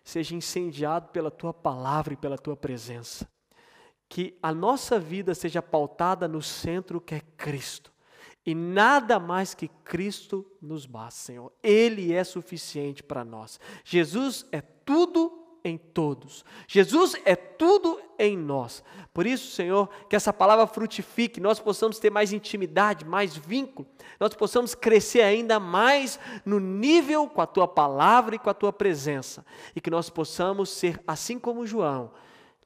seja 0.08 0.34
incendiado 0.34 1.10
pela 1.10 1.30
tua 1.30 1.54
palavra 1.54 2.14
e 2.14 2.18
pela 2.18 2.38
tua 2.38 2.56
presença. 2.56 3.30
Que 4.08 4.38
a 4.42 4.54
nossa 4.54 4.98
vida 4.98 5.36
seja 5.36 5.62
pautada 5.62 6.30
no 6.30 6.42
centro 6.42 7.02
que 7.02 7.16
é 7.16 7.22
Cristo. 7.36 7.92
E 8.46 8.56
nada 8.56 9.20
mais 9.20 9.54
que 9.54 9.68
Cristo 9.68 10.50
nos 10.62 10.86
basta, 10.86 11.20
Senhor. 11.20 11.52
Ele 11.62 12.14
é 12.14 12.24
suficiente 12.24 13.04
para 13.04 13.26
nós. 13.26 13.60
Jesus 13.84 14.46
é 14.50 14.62
tudo 14.62 15.60
em 15.62 15.78
todos. 15.78 16.46
Jesus 16.70 17.14
é 17.26 17.36
tudo 17.36 17.67
em 18.18 18.38
nós. 18.38 18.84
Por 19.14 19.26
isso, 19.26 19.52
Senhor, 19.52 19.90
que 20.10 20.16
essa 20.16 20.32
palavra 20.32 20.68
frutifique, 20.68 21.40
nós 21.40 21.60
possamos 21.60 22.00
ter 22.00 22.10
mais 22.10 22.34
intimidade, 22.34 23.06
mais 23.06 23.36
vínculo, 23.36 23.88
nós 24.20 24.34
possamos 24.34 24.76
crescer 24.76 25.22
ainda 25.22 25.60
mais 25.60 26.20
no 26.46 26.60
nível 26.60 27.28
com 27.28 27.42
a 27.42 27.48
tua 27.48 27.68
palavra 27.68 28.36
e 28.36 28.40
com 28.40 28.50
a 28.50 28.54
tua 28.54 28.74
presença, 28.74 29.46
e 29.76 29.82
que 29.82 29.90
nós 29.90 30.10
possamos 30.10 30.70
ser, 30.70 31.02
assim 31.08 31.40
como 31.40 31.66
João, 31.66 32.12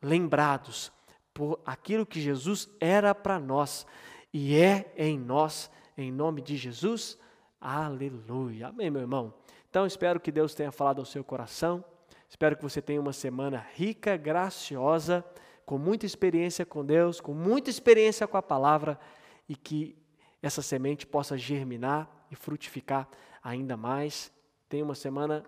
lembrados 0.01 0.91
por 1.33 1.59
aquilo 1.65 2.05
que 2.05 2.19
Jesus 2.19 2.69
era 2.79 3.15
para 3.15 3.39
nós 3.39 3.85
e 4.33 4.55
é 4.55 4.93
em 4.97 5.17
nós, 5.17 5.69
em 5.97 6.11
nome 6.11 6.41
de 6.41 6.55
Jesus. 6.55 7.17
Aleluia. 7.59 8.67
Amém, 8.67 8.89
meu 8.89 9.01
irmão. 9.01 9.33
Então, 9.69 9.85
espero 9.85 10.19
que 10.19 10.31
Deus 10.31 10.53
tenha 10.53 10.71
falado 10.71 10.99
ao 10.99 11.05
seu 11.05 11.23
coração. 11.23 11.83
Espero 12.29 12.55
que 12.55 12.63
você 12.63 12.81
tenha 12.81 12.99
uma 12.99 13.13
semana 13.13 13.65
rica, 13.73 14.15
graciosa, 14.15 15.23
com 15.71 15.77
muita 15.77 16.05
experiência 16.05 16.65
com 16.65 16.83
Deus, 16.83 17.21
com 17.21 17.33
muita 17.33 17.69
experiência 17.69 18.27
com 18.27 18.35
a 18.35 18.41
palavra 18.41 18.99
e 19.47 19.55
que 19.55 19.95
essa 20.41 20.61
semente 20.61 21.07
possa 21.07 21.37
germinar 21.37 22.27
e 22.29 22.35
frutificar 22.35 23.07
ainda 23.41 23.77
mais. 23.77 24.33
Tenha 24.67 24.83
uma 24.83 24.95
semana, 24.95 25.45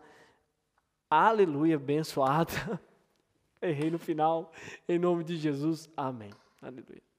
aleluia, 1.09 1.75
abençoada. 1.75 2.79
Errei 3.61 3.91
no 3.91 3.99
final, 3.99 4.53
em 4.87 4.97
nome 4.97 5.25
de 5.25 5.35
Jesus. 5.35 5.89
Amém. 5.97 6.31
Aleluia. 6.61 7.12